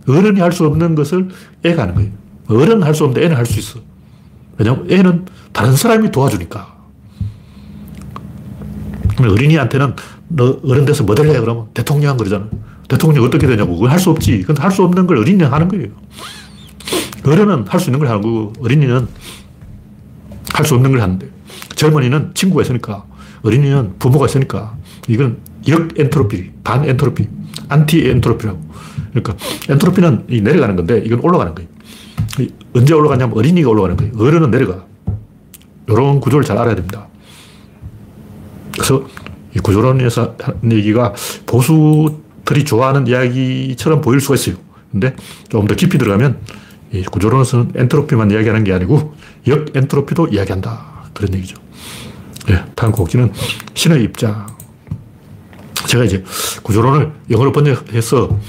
어른이 0.07 0.39
할 0.41 0.51
수 0.51 0.65
없는 0.65 0.95
것을 0.95 1.29
애가 1.63 1.83
하는 1.83 1.95
거예요. 1.95 2.11
어른은 2.47 2.83
할 2.83 2.93
수 2.93 3.03
없는데 3.05 3.25
애는 3.25 3.37
할 3.37 3.45
수 3.45 3.59
있어. 3.59 3.79
왜냐면 4.57 4.85
애는 4.89 5.25
다른 5.53 5.75
사람이 5.75 6.11
도와주니까. 6.11 6.75
어린이한테는 9.19 9.95
너 10.29 10.59
어른 10.65 10.85
돼서 10.85 11.03
뭐 11.03 11.13
될래? 11.15 11.39
그러면 11.39 11.67
대통령 11.73 12.17
그러잖아. 12.17 12.47
대통령 12.87 13.23
어떻게 13.23 13.47
되냐고. 13.47 13.75
그건 13.75 13.91
할 13.91 13.99
수 13.99 14.09
없지. 14.09 14.41
근데 14.41 14.61
할수 14.61 14.83
없는 14.83 15.07
걸 15.07 15.17
어린이는 15.19 15.47
하는 15.51 15.67
거예요. 15.67 15.87
어른은 17.25 17.65
할 17.67 17.79
수 17.79 17.89
있는 17.89 17.99
걸 17.99 18.07
하는 18.09 18.21
거고, 18.21 18.53
어린이는 18.59 19.07
할 20.53 20.65
수 20.65 20.75
없는 20.75 20.91
걸 20.91 21.01
하는데. 21.01 21.29
젊은이는 21.75 22.31
친구가 22.33 22.61
있으니까, 22.63 23.05
어린이는 23.43 23.95
부모가 23.99 24.25
있으니까, 24.27 24.75
이건 25.07 25.37
역 25.67 25.99
엔트로피, 25.99 26.51
반 26.63 26.85
엔트로피, 26.85 27.27
안티 27.69 28.07
엔트로피라고. 28.09 28.59
그러니까 29.11 29.35
엔트로피는 29.69 30.25
내려가는 30.27 30.75
건데, 30.75 31.01
이건 31.05 31.19
올라가는 31.21 31.53
거예요. 31.55 31.69
언제 32.73 32.93
올라가냐면 32.93 33.37
어린이가 33.37 33.69
올라가는 33.69 33.97
거예요. 33.97 34.13
어른은 34.17 34.51
내려가. 34.51 34.85
이런 35.87 36.19
구조를 36.21 36.45
잘 36.45 36.57
알아야 36.57 36.75
됩니다. 36.75 37.07
그래서 38.73 39.05
이 39.55 39.59
구조론에서 39.59 40.37
하는 40.39 40.71
얘기가 40.71 41.13
보수들이 41.45 42.63
좋아하는 42.63 43.07
이야기처럼 43.07 43.99
보일 44.01 44.21
수가 44.21 44.35
있어요. 44.35 44.55
근데 44.91 45.15
좀 45.49 45.67
더 45.67 45.75
깊이 45.75 45.97
들어가면 45.97 46.37
이 46.93 47.03
구조론에서는 47.03 47.73
엔트로피만 47.75 48.31
이야기하는 48.31 48.63
게 48.63 48.73
아니고 48.73 49.13
역 49.47 49.75
엔트로피도 49.75 50.27
이야기한다. 50.29 51.00
그런 51.21 51.35
얘기죠. 51.35 51.55
네, 52.47 52.63
다음 52.75 52.91
곡지는 52.91 53.31
신의 53.75 54.03
입장. 54.03 54.47
제가 55.87 56.03
이제 56.03 56.23
구조론을 56.63 57.11
영어로 57.29 57.51
번역해서 57.51 58.39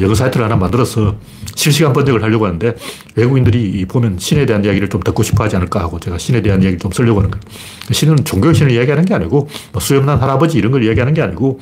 영어 0.00 0.14
사이트를 0.14 0.44
하나 0.44 0.56
만들어서 0.56 1.16
실시간 1.54 1.92
번역을 1.92 2.22
하려고 2.22 2.46
하는데 2.46 2.74
외국인들이 3.16 3.84
보면 3.86 4.18
신에 4.18 4.46
대한 4.46 4.64
이야기를 4.64 4.88
좀 4.88 5.02
듣고 5.02 5.22
싶어 5.22 5.44
하지 5.44 5.56
않을까 5.56 5.80
하고 5.80 5.98
제가 6.00 6.16
신에 6.16 6.40
대한 6.40 6.62
이야기를 6.62 6.78
좀 6.78 6.90
쓰려고 6.92 7.20
하는 7.20 7.30
거예요. 7.30 7.42
신은 7.90 8.24
종교 8.24 8.52
신을 8.52 8.72
이야기하는 8.72 9.04
게 9.04 9.14
아니고 9.14 9.48
뭐 9.72 9.80
수염난 9.80 10.20
할아버지 10.20 10.56
이런 10.58 10.72
걸 10.72 10.84
이야기하는 10.84 11.12
게 11.12 11.22
아니고 11.22 11.60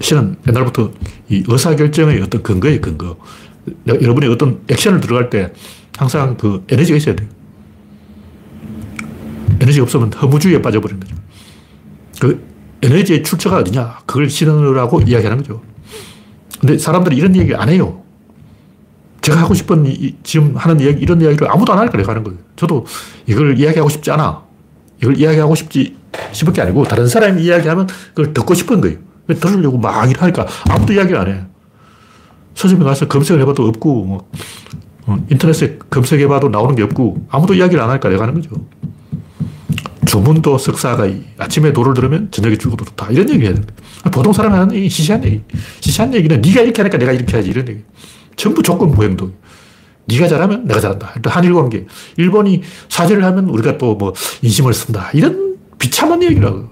신은 0.00 0.36
옛날부터 0.46 0.92
이 1.28 1.42
의사결정의 1.46 2.22
어떤 2.22 2.42
근거예요, 2.42 2.80
근거. 2.80 3.16
여러분이 3.86 4.26
어떤 4.28 4.60
액션을 4.68 5.00
들어갈 5.00 5.28
때 5.28 5.52
항상 5.98 6.36
그 6.36 6.64
에너지가 6.68 6.96
있어야 6.96 7.16
돼요. 7.16 7.28
에너지가 9.68 9.84
없으면 9.84 10.12
허무주의에 10.14 10.62
빠져버리는 10.62 11.00
거죠. 11.00 11.14
그 12.20 12.46
에너지의 12.82 13.22
출처가 13.22 13.58
어디냐? 13.58 14.00
그걸 14.06 14.28
신으라고 14.30 15.02
이야기하는 15.02 15.38
거죠. 15.38 15.62
근데 16.60 16.78
사람들이 16.78 17.16
이런 17.16 17.36
얘기 17.36 17.54
안 17.54 17.68
해요. 17.68 18.02
제가 19.20 19.40
하고 19.42 19.54
싶은, 19.54 19.86
이, 19.86 20.14
지금 20.22 20.56
하는 20.56 20.80
이야기, 20.80 21.02
이런 21.02 21.20
이야기를 21.20 21.50
아무도 21.50 21.72
안 21.72 21.80
하니까 21.80 21.98
내가 21.98 22.12
하는 22.12 22.24
거예요. 22.24 22.38
저도 22.56 22.86
이걸 23.26 23.58
이야기하고 23.58 23.88
싶지 23.90 24.10
않아. 24.10 24.42
이걸 25.02 25.18
이야기하고 25.18 25.54
싶지, 25.54 25.96
싶은 26.32 26.52
게 26.52 26.62
아니고, 26.62 26.84
다른 26.84 27.06
사람이 27.06 27.42
이야기하면 27.42 27.88
그걸 28.14 28.32
듣고 28.32 28.54
싶은 28.54 28.80
거예요. 28.80 28.98
들으려고 29.28 29.76
막 29.76 30.10
이러니까 30.10 30.46
아무도 30.70 30.94
이야기를 30.94 31.18
안 31.18 31.28
해. 31.28 31.44
서점에 32.54 32.84
가서 32.84 33.06
검색을 33.06 33.40
해봐도 33.42 33.66
없고, 33.66 34.04
뭐, 34.04 34.30
어, 35.06 35.18
인터넷에 35.30 35.78
검색해봐도 35.90 36.48
나오는 36.48 36.74
게 36.74 36.82
없고, 36.82 37.26
아무도 37.28 37.54
이야기를 37.54 37.82
안 37.82 37.90
하니까 37.90 38.08
내가 38.08 38.22
하는 38.22 38.34
거죠. 38.34 38.50
주문도 40.18 40.58
석사가 40.58 41.08
아침에 41.38 41.72
도를 41.72 41.94
들으면 41.94 42.28
저녁에 42.32 42.56
죽어도 42.58 42.84
좋다. 42.84 43.08
이런 43.10 43.30
얘기 43.30 43.44
해야 43.44 43.54
돼. 43.54 43.62
보통 44.10 44.32
사람 44.32 44.52
하는 44.52 44.74
얘기, 44.74 44.88
시시한 44.88 45.22
얘기. 45.24 45.42
시시한 45.80 46.12
얘기는 46.12 46.40
네가 46.40 46.62
이렇게 46.62 46.82
하니까 46.82 46.98
내가 46.98 47.12
이렇게 47.12 47.36
하지. 47.36 47.50
이런 47.50 47.68
얘기. 47.68 47.80
전부 48.34 48.62
조건 48.62 48.90
부행동. 48.90 49.32
네가 50.06 50.26
잘하면 50.26 50.66
내가 50.66 50.80
잘한다. 50.80 51.14
또 51.22 51.30
한일 51.30 51.54
관계. 51.54 51.86
일본이 52.16 52.62
사죄를 52.88 53.24
하면 53.24 53.48
우리가 53.48 53.78
또 53.78 53.94
뭐 53.94 54.12
인심을 54.42 54.74
쓴다. 54.74 55.10
이런 55.14 55.56
비참한 55.78 56.20
얘기라고. 56.22 56.68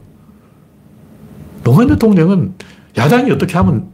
노무현 1.63 1.89
대통령은 1.89 2.55
야당이 2.97 3.31
어떻게 3.31 3.57
하면 3.59 3.91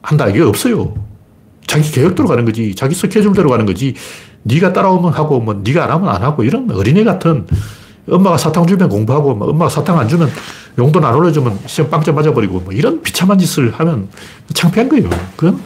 한다. 0.00 0.28
이게 0.28 0.42
없어요. 0.42 0.94
자기 1.66 1.90
계획대로 1.90 2.28
가는 2.28 2.44
거지. 2.44 2.74
자기 2.76 2.94
스케줄대로 2.94 3.50
가는 3.50 3.66
거지. 3.66 3.94
네가 4.44 4.72
따라오면 4.72 5.12
하고 5.12 5.40
뭐 5.40 5.54
네가 5.54 5.84
안 5.84 5.90
하면 5.90 6.08
안 6.08 6.22
하고 6.22 6.44
이런 6.44 6.70
어린애 6.70 7.02
같은 7.02 7.46
엄마가 8.08 8.38
사탕 8.38 8.66
주면 8.66 8.88
공부하고 8.88 9.34
뭐 9.34 9.48
엄마가 9.48 9.68
사탕 9.68 9.98
안 9.98 10.08
주면 10.08 10.30
용돈 10.78 11.04
안 11.04 11.14
올려주면 11.14 11.60
시험 11.66 11.90
빵점 11.90 12.14
맞아버리고 12.14 12.60
뭐 12.60 12.72
이런 12.72 13.02
비참한 13.02 13.38
짓을 13.38 13.72
하면 13.72 14.08
창피한 14.54 14.88
거예요. 14.88 15.08
그건 15.36 15.60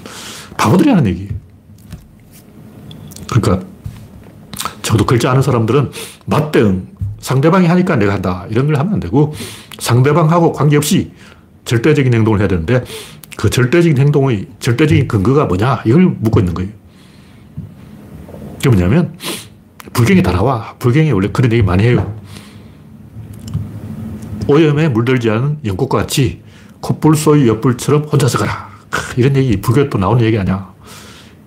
바보들이 0.57 0.91
하는 0.91 1.07
얘기. 1.07 1.29
그러니까 3.29 3.67
저도 4.83 5.05
글자 5.05 5.31
아는 5.31 5.43
사람들은 5.43 5.91
맞대응 6.27 6.89
상대방이 7.21 7.67
하니까 7.67 7.97
내가 7.97 8.15
한다 8.15 8.47
이런 8.51 8.67
걸 8.67 8.77
하면 8.77 8.95
안 8.95 9.01
되고 9.01 9.35
상대방하고 9.79 10.53
관계없이 10.53 11.13
절대적인 11.65 12.13
행동을 12.15 12.41
해야 12.41 12.49
되는데 12.49 12.85
그 13.37 13.51
절대적인 13.51 13.99
행동의 13.99 14.49
절대적인 14.59 15.09
근거가 15.09 15.47
뭐냐 15.47 15.83
이걸 15.85 16.05
묻고 16.21 16.41
있는 16.41 16.55
거예요. 16.55 16.71
그게 18.57 18.69
뭐냐면 18.69 19.17
불경이 19.93 20.23
다 20.23 20.33
나와. 20.33 20.75
불경이 20.79 21.11
원래 21.13 21.29
그런 21.33 21.51
얘기 21.53 21.63
많이 21.63 21.85
해요. 21.85 22.15
오염에 24.51 24.89
물들지 24.89 25.31
않은 25.31 25.59
영국과 25.65 25.99
같이 25.99 26.43
콧불 26.81 27.15
소위 27.17 27.47
옆불처럼 27.49 28.05
혼자서 28.05 28.39
가라. 28.39 28.69
이런 29.17 29.37
얘기, 29.37 29.61
불교에 29.61 29.89
또 29.89 29.99
나오는 29.99 30.25
얘기 30.25 30.37
아니야. 30.37 30.73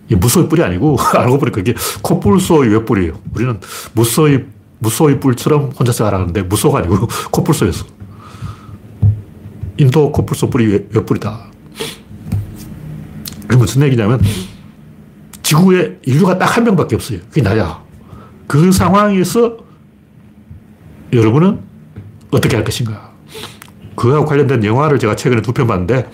이 0.09 0.15
무소의 0.15 0.47
뿔이 0.47 0.61
아니고, 0.63 0.97
알고 1.13 1.37
보니까 1.37 1.59
이게 1.59 1.73
콧불 2.01 2.39
소위 2.39 2.73
옆불이에요. 2.73 3.19
우리는 3.33 3.59
무소의, 3.93 4.45
무소의 4.79 5.19
뿔처럼 5.19 5.71
혼자서 5.77 6.05
가라는데 6.05 6.43
무소가 6.43 6.79
아니고 6.79 7.07
콧불 7.31 7.53
소였어. 7.53 7.85
인도 9.77 10.11
콧불 10.11 10.37
소 10.37 10.49
뿔이 10.49 10.87
옆불이다. 10.95 11.45
그게 13.41 13.55
무슨 13.57 13.81
얘기냐면, 13.81 14.21
지구에 15.41 15.99
인류가 16.05 16.37
딱 16.37 16.55
한 16.55 16.63
명밖에 16.63 16.95
없어요. 16.95 17.19
그게 17.29 17.41
나야. 17.41 17.83
그 18.47 18.71
상황에서 18.71 19.57
여러분은 21.11 21.72
어떻게 22.33 22.55
할 22.55 22.63
것인가. 22.63 23.11
그와 23.95 24.25
관련된 24.25 24.63
영화를 24.63 24.99
제가 24.99 25.15
최근에 25.15 25.41
두 25.41 25.53
편 25.53 25.67
봤는데, 25.67 26.09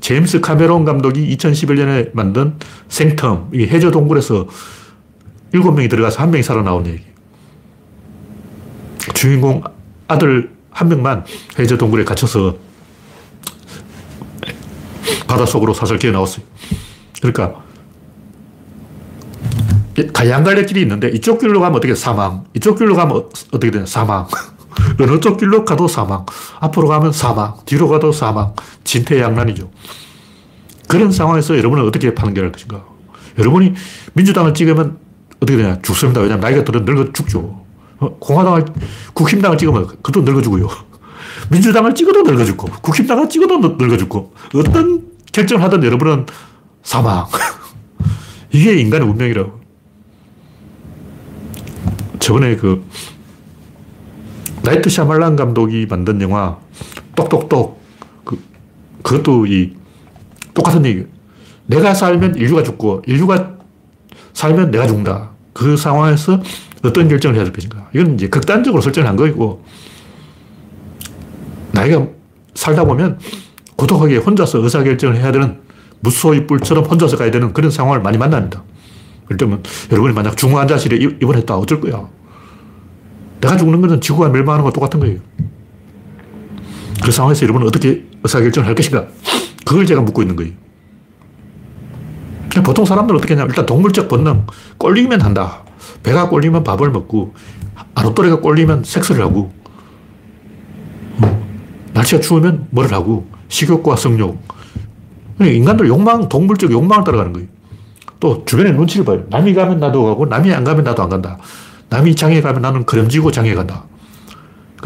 제임스 0.00 0.40
카메론 0.40 0.84
감독이 0.84 1.34
2011년에 1.36 2.10
만든 2.12 2.54
생텀, 2.88 3.54
이게 3.54 3.68
해저 3.68 3.90
동굴에서 3.90 4.48
일곱 5.52 5.72
명이 5.72 5.88
들어가서 5.88 6.20
한 6.20 6.30
명이 6.30 6.42
살아나온 6.42 6.86
얘기. 6.86 7.04
주인공 9.14 9.62
아들 10.08 10.50
한 10.70 10.88
명만 10.88 11.24
해저 11.58 11.76
동굴에 11.76 12.04
갇혀서 12.04 12.56
바닷속으로 15.28 15.74
사슬 15.74 15.98
기어 15.98 16.10
나왔어요. 16.10 16.44
그러니까 17.20 17.62
가양갈래 20.12 20.64
길이 20.64 20.82
있는데 20.82 21.08
이쪽 21.08 21.38
길로 21.38 21.60
가면 21.60 21.76
어떻게 21.76 21.94
사망, 21.94 22.44
이쪽 22.54 22.78
길로 22.78 22.96
가면 22.96 23.16
어떻게 23.52 23.70
되냐 23.70 23.86
사망. 23.86 24.26
어느 25.00 25.20
쪽 25.20 25.38
길로 25.38 25.64
가도 25.64 25.88
사망. 25.88 26.24
앞으로 26.60 26.88
가면 26.88 27.12
사망. 27.12 27.54
뒤로 27.66 27.88
가도 27.88 28.12
사망. 28.12 28.54
진퇴양난이죠. 28.84 29.70
그런 30.88 31.10
상황에서 31.10 31.56
여러분은 31.56 31.86
어떻게 31.86 32.14
판결할 32.14 32.52
것인가? 32.52 32.84
여러분이 33.38 33.74
민주당을 34.12 34.54
찍으면 34.54 34.98
어떻게 35.36 35.56
되냐? 35.56 35.78
죽습니다. 35.82 36.20
왜냐하면 36.20 36.40
나이가 36.42 36.64
들어 36.64 36.80
늙어 36.80 37.12
죽죠. 37.12 37.62
어, 37.98 38.16
공화당을, 38.18 38.66
국힘당을 39.14 39.58
찍으면 39.58 39.86
그것도 39.86 40.22
늙어 40.22 40.42
죽고요. 40.42 40.68
민주당을 41.50 41.94
찍어도 41.94 42.22
늙어 42.22 42.44
죽고, 42.44 42.68
국힘당을 42.82 43.28
찍어도 43.28 43.58
늙어 43.78 43.96
죽고, 43.96 44.34
어떤 44.54 45.06
결정을 45.32 45.64
하든 45.64 45.82
여러분은 45.84 46.26
사망. 46.82 47.26
이게 48.52 48.74
인간의 48.74 49.08
운명이라고. 49.08 49.60
저번에 52.18 52.56
그, 52.56 52.84
나이트 54.62 54.88
샤말란 54.88 55.36
감독이 55.36 55.86
만든 55.88 56.20
영화, 56.22 56.58
똑똑똑. 57.14 57.80
그, 58.24 58.38
그것도 59.02 59.46
이, 59.46 59.74
똑같은 60.54 60.84
얘기 60.84 61.04
내가 61.66 61.94
살면 61.94 62.36
인류가 62.36 62.62
죽고, 62.62 63.02
인류가 63.06 63.56
살면 64.32 64.70
내가 64.70 64.86
죽는다. 64.86 65.30
그 65.52 65.76
상황에서 65.76 66.40
어떤 66.84 67.08
결정을 67.08 67.36
해야 67.36 67.44
될 67.44 67.52
것인가. 67.52 67.88
이건 67.94 68.14
이제 68.14 68.28
극단적으로 68.28 68.80
설정한 68.82 69.16
거고, 69.16 69.64
나이가 71.72 72.06
살다 72.54 72.84
보면 72.84 73.18
고독하게 73.76 74.18
혼자서 74.18 74.58
의사결정을 74.58 75.16
해야 75.16 75.32
되는 75.32 75.60
무소의 76.00 76.46
뿔처럼 76.46 76.84
혼자서 76.84 77.16
가야 77.16 77.30
되는 77.30 77.52
그런 77.52 77.70
상황을 77.70 78.00
많이 78.00 78.18
만납니다. 78.18 78.62
그럴 79.24 79.38
때면 79.38 79.62
여러분이 79.90 80.14
만약 80.14 80.36
중환자실에 80.36 80.96
입원했다 80.96 81.56
어쩔 81.56 81.80
거야. 81.80 82.08
내가 83.42 83.56
죽는 83.56 83.80
것은 83.80 84.00
지구가 84.00 84.28
멸망하는 84.28 84.64
거 84.64 84.70
똑같은 84.70 85.00
거예요. 85.00 85.18
그 87.04 87.10
상황에서 87.10 87.42
여러분은 87.42 87.66
어떻게 87.66 88.04
의사결정을 88.22 88.68
할 88.68 88.74
것인가? 88.76 89.06
그걸 89.66 89.84
제가 89.84 90.00
묻고 90.00 90.22
있는 90.22 90.36
거예요. 90.36 90.52
보통 92.64 92.84
사람들은 92.84 93.18
어떻게 93.18 93.34
하냐 93.34 93.46
일단 93.46 93.66
동물적 93.66 94.08
본능, 94.08 94.46
꼴리면 94.78 95.20
한다. 95.20 95.62
배가 96.04 96.28
꼴리면 96.28 96.62
밥을 96.62 96.90
먹고, 96.90 97.34
아랫도리가 97.94 98.40
꼴리면 98.40 98.84
섹스를 98.84 99.24
하고, 99.24 99.52
날씨가 101.94 102.20
추우면 102.20 102.68
뭐를 102.70 102.92
하고, 102.92 103.26
식욕과 103.48 103.96
성욕. 103.96 104.40
인간들 105.40 105.88
욕망, 105.88 106.28
동물적 106.28 106.70
욕망을 106.70 107.04
따라가는 107.04 107.32
거예요. 107.32 107.48
또 108.20 108.44
주변에 108.44 108.70
눈치를 108.70 109.04
봐요. 109.04 109.24
남이 109.30 109.54
가면 109.54 109.80
나도 109.80 110.04
가고, 110.04 110.26
남이 110.26 110.52
안 110.52 110.62
가면 110.62 110.84
나도 110.84 111.02
안 111.02 111.08
간다. 111.08 111.38
남이 111.92 112.16
장에 112.16 112.40
가면 112.40 112.62
나는 112.62 112.86
그름지고 112.86 113.30
장에 113.30 113.54
간다. 113.54 113.84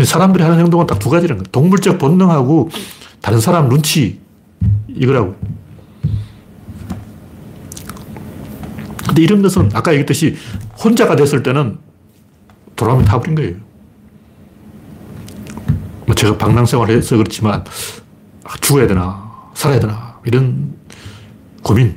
사람들이 0.03 0.43
하는 0.43 0.59
행동은 0.59 0.87
딱 0.87 0.99
두 0.99 1.09
가지라는 1.09 1.45
거예요. 1.45 1.53
동물적 1.53 1.99
본능하고 1.99 2.69
다른 3.23 3.41
사람 3.41 3.69
눈치, 3.69 4.21
이거라고. 4.89 5.37
근데 9.07 9.23
이런 9.23 9.41
것은 9.41 9.71
아까 9.73 9.93
얘기했듯이 9.93 10.37
혼자가 10.83 11.15
됐을 11.15 11.45
때는 11.45 11.79
돌아오면 12.75 13.05
타버린 13.05 13.37
거예요. 13.37 13.55
뭐 16.07 16.15
제가 16.15 16.37
방랑생활을 16.37 16.97
해서 16.97 17.17
그렇지만 17.17 17.65
죽어야 18.61 18.89
되나, 18.89 19.31
살아야 19.55 19.79
되나, 19.79 20.19
이런 20.25 20.75
고민. 21.63 21.97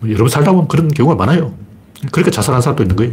뭐 0.00 0.08
여러분 0.08 0.28
살다 0.28 0.52
보면 0.52 0.68
그런 0.68 0.88
경우가 0.88 1.16
많아요. 1.16 1.54
그러니까 2.10 2.30
자살한 2.30 2.62
사람도 2.62 2.82
있는 2.82 2.96
거예요. 2.96 3.12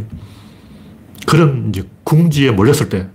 그런 1.25 1.69
이제 1.69 1.83
궁지에 2.03 2.51
몰렸을 2.51 2.89
때, 2.89 3.07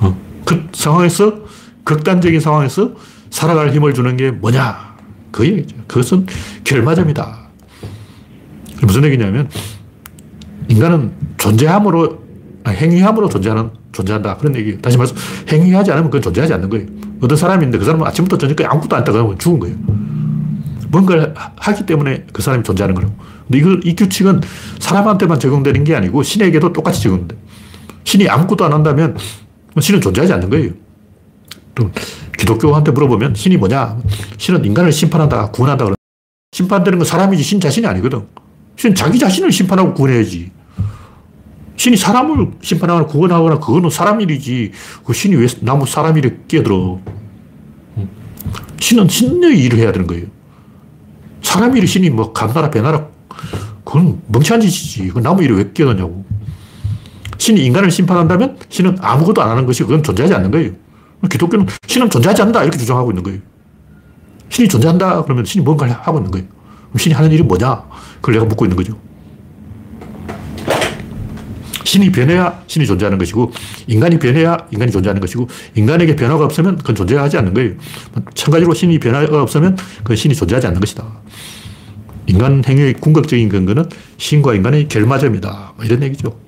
어, 0.00 0.16
그 0.44 0.66
상황에서, 0.72 1.46
극단적인 1.84 2.40
상황에서 2.40 2.92
살아갈 3.30 3.72
힘을 3.72 3.94
주는 3.94 4.16
게 4.16 4.30
뭐냐? 4.30 4.96
그 5.30 5.46
얘기죠. 5.46 5.76
그것은 5.86 6.26
결마점이다. 6.64 7.38
무슨 8.82 9.04
얘기냐면, 9.04 9.48
인간은 10.68 11.12
존재함으로, 11.38 12.24
아니, 12.64 12.76
행위함으로 12.76 13.28
존재하는, 13.28 13.70
존재한다. 13.92 14.36
그런 14.36 14.54
얘기. 14.56 14.80
다시 14.80 14.96
말해서, 14.96 15.14
행위하지 15.48 15.92
않으면 15.92 16.10
그건 16.10 16.22
존재하지 16.22 16.52
않는 16.54 16.68
거예요. 16.68 16.86
어떤 17.20 17.36
사람인데 17.36 17.78
그 17.78 17.84
사람은 17.84 18.06
아침부터 18.06 18.38
저녁까지 18.38 18.66
아무것도 18.66 18.96
안 18.96 19.02
했다 19.02 19.12
그러면 19.12 19.38
죽은 19.38 19.58
거예요. 19.58 19.76
뭔가를 20.88 21.34
하기 21.56 21.86
때문에 21.86 22.26
그 22.32 22.42
사람이 22.42 22.62
존재하는 22.62 22.94
거라고. 22.94 23.14
이거, 23.54 23.78
이 23.84 23.94
규칙은 23.94 24.42
사람한테만 24.78 25.40
적용되는 25.40 25.84
게 25.84 25.94
아니고 25.94 26.22
신에게도 26.22 26.72
똑같이 26.72 27.02
적용돼. 27.02 27.36
신이 28.04 28.28
아무것도 28.28 28.64
안 28.64 28.72
한다면 28.72 29.16
신은 29.80 30.00
존재하지 30.00 30.32
않는 30.34 30.50
거예요. 30.50 30.70
기독교한테 32.38 32.90
물어보면 32.92 33.34
신이 33.34 33.56
뭐냐? 33.56 33.98
신은 34.36 34.64
인간을 34.64 34.92
심판한다, 34.92 35.50
구원한다. 35.50 35.84
그러 35.84 35.96
심판되는 36.52 36.98
건 36.98 37.06
사람이지 37.06 37.42
신 37.42 37.60
자신이 37.60 37.86
아니거든. 37.86 38.26
신은 38.76 38.94
자기 38.94 39.18
자신을 39.18 39.52
심판하고 39.52 39.94
구원해야지. 39.94 40.50
신이 41.76 41.96
사람을 41.96 42.52
심판하거나 42.60 43.06
구원하거나 43.06 43.58
그거는 43.60 43.90
사람 43.90 44.20
일이지. 44.20 44.72
그 45.04 45.12
신이 45.12 45.36
왜 45.36 45.46
나무 45.60 45.86
사람 45.86 46.16
일에 46.18 46.38
끼어들어. 46.48 47.00
신은 48.80 49.08
신의 49.08 49.60
일을 49.60 49.78
해야 49.78 49.92
되는 49.92 50.06
거예요. 50.06 50.26
사람 51.42 51.76
일이 51.76 51.86
신이 51.86 52.10
뭐 52.10 52.32
감나라 52.32 52.70
배나라 52.70 53.08
그건 53.88 54.20
멍청한 54.26 54.60
짓이지. 54.60 55.08
그 55.08 55.20
나무 55.20 55.42
일에 55.42 55.54
왜 55.54 55.70
끼어드냐고. 55.72 56.22
신이 57.38 57.64
인간을 57.64 57.90
심판한다면 57.90 58.58
신은 58.68 58.98
아무것도 59.00 59.40
안 59.40 59.48
하는 59.48 59.64
것이 59.64 59.82
그건 59.82 60.02
존재하지 60.02 60.34
않는 60.34 60.50
거예요. 60.50 60.72
기독교는 61.30 61.66
신은 61.86 62.10
존재하지 62.10 62.42
않는다 62.42 62.64
이렇게 62.64 62.76
주장하고 62.76 63.10
있는 63.10 63.22
거예요. 63.22 63.40
신이 64.50 64.68
존재한다 64.68 65.22
그러면 65.24 65.46
신이 65.46 65.64
뭔가를 65.64 65.94
하고 65.94 66.18
있는 66.18 66.30
거예요. 66.30 66.46
그럼 66.90 66.98
신이 66.98 67.14
하는 67.14 67.32
일이 67.32 67.42
뭐냐? 67.42 67.82
그걸 68.16 68.34
내가 68.34 68.44
묻고 68.44 68.66
있는 68.66 68.76
거죠. 68.76 68.94
신이 71.84 72.12
변해야 72.12 72.62
신이 72.66 72.86
존재하는 72.86 73.16
것이고 73.16 73.52
인간이 73.86 74.18
변해야 74.18 74.66
인간이 74.70 74.92
존재하는 74.92 75.18
것이고 75.22 75.48
인간에게 75.74 76.14
변화가 76.14 76.44
없으면 76.44 76.76
그건 76.76 76.94
존재하지 76.94 77.38
않는 77.38 77.54
거예요. 77.54 77.72
마찬가지로 78.12 78.74
신이 78.74 78.98
변화가 78.98 79.40
없으면 79.40 79.78
그건 79.98 80.14
신이 80.14 80.34
존재하지 80.34 80.66
않는 80.66 80.80
것이다. 80.80 81.06
인간 82.28 82.62
행위의 82.64 82.94
궁극적인 82.94 83.48
근거는 83.48 83.86
신과 84.18 84.54
인간의 84.54 84.88
결마점이다. 84.88 85.72
뭐 85.76 85.84
이런 85.84 86.02
얘기죠. 86.02 86.38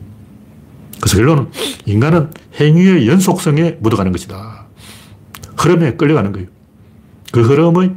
그래서 1.01 1.17
결론은 1.17 1.49
인간은 1.87 2.31
행위의 2.61 3.09
연속성에 3.09 3.79
묻어가는 3.81 4.13
것이다. 4.13 4.67
흐름에 5.57 5.97
끌려가는 5.97 6.33
거예요. 6.33 6.49
그 7.33 7.43
흐름의 7.43 7.95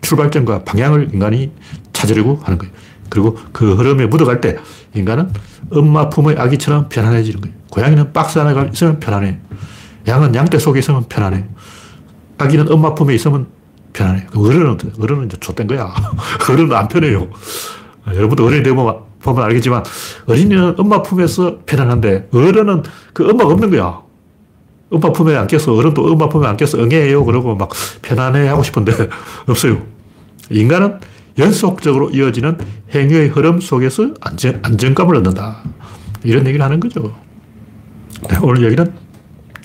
출발점과 0.00 0.64
방향을 0.64 1.10
인간이 1.12 1.52
찾으려고 1.92 2.40
하는 2.42 2.58
거예요. 2.58 2.72
그리고 3.10 3.38
그 3.52 3.74
흐름에 3.74 4.06
묻어갈 4.06 4.40
때 4.40 4.56
인간은 4.94 5.30
엄마 5.70 6.08
품의 6.08 6.36
아기처럼 6.38 6.88
편안해지는 6.88 7.40
거예요. 7.40 7.56
고양이는 7.70 8.12
박스 8.12 8.38
안에 8.38 8.70
있으면 8.72 8.98
편안해. 8.98 9.38
양은 10.08 10.34
양떼 10.34 10.58
속에 10.58 10.78
있으면 10.78 11.04
편안해. 11.08 11.44
아기는 12.38 12.70
엄마 12.70 12.94
품에 12.94 13.14
있으면 13.14 13.46
편안해. 13.94 14.26
어른은, 14.36 14.78
어른은 15.00 15.26
이제 15.26 15.38
좆된 15.40 15.66
거야. 15.66 15.94
어른은 16.50 16.76
안 16.76 16.88
편해요. 16.88 17.30
여러분도 18.06 18.44
어른이 18.44 18.62
되면 18.62 18.98
보면 19.20 19.44
알겠지만 19.44 19.82
어린이는 20.26 20.74
엄마 20.76 21.00
품에서 21.00 21.60
편안한데 21.64 22.28
어른은 22.32 22.82
그 23.14 23.26
엄마가 23.26 23.54
없는 23.54 23.70
거야. 23.70 24.02
엄마 24.90 25.10
품에 25.10 25.34
안 25.34 25.46
껴서 25.46 25.74
어른도 25.74 26.04
엄마 26.12 26.28
품에 26.28 26.46
안 26.46 26.56
껴서 26.58 26.78
응애해요. 26.78 27.24
그러고 27.24 27.56
막 27.56 27.70
편안해 28.02 28.46
하고 28.48 28.62
싶은데 28.62 28.92
없어요. 29.48 29.82
인간은 30.50 31.00
연속적으로 31.38 32.10
이어지는 32.10 32.58
행위의 32.94 33.28
흐름 33.28 33.60
속에서 33.60 34.10
안정, 34.20 34.60
안정감을 34.62 35.16
얻는다. 35.16 35.62
이런 36.22 36.46
얘기를 36.46 36.64
하는 36.64 36.78
거죠. 36.78 37.16
네, 38.28 38.38
오늘 38.42 38.64
얘기는 38.64 38.92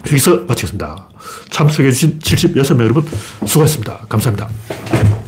여기서 0.07 0.45
마치겠습니다. 0.47 1.08
참석해주신 1.49 2.19
76명 2.19 2.81
여러분 2.81 3.05
수고하셨습니다. 3.45 4.05
감사합니다. 4.09 5.18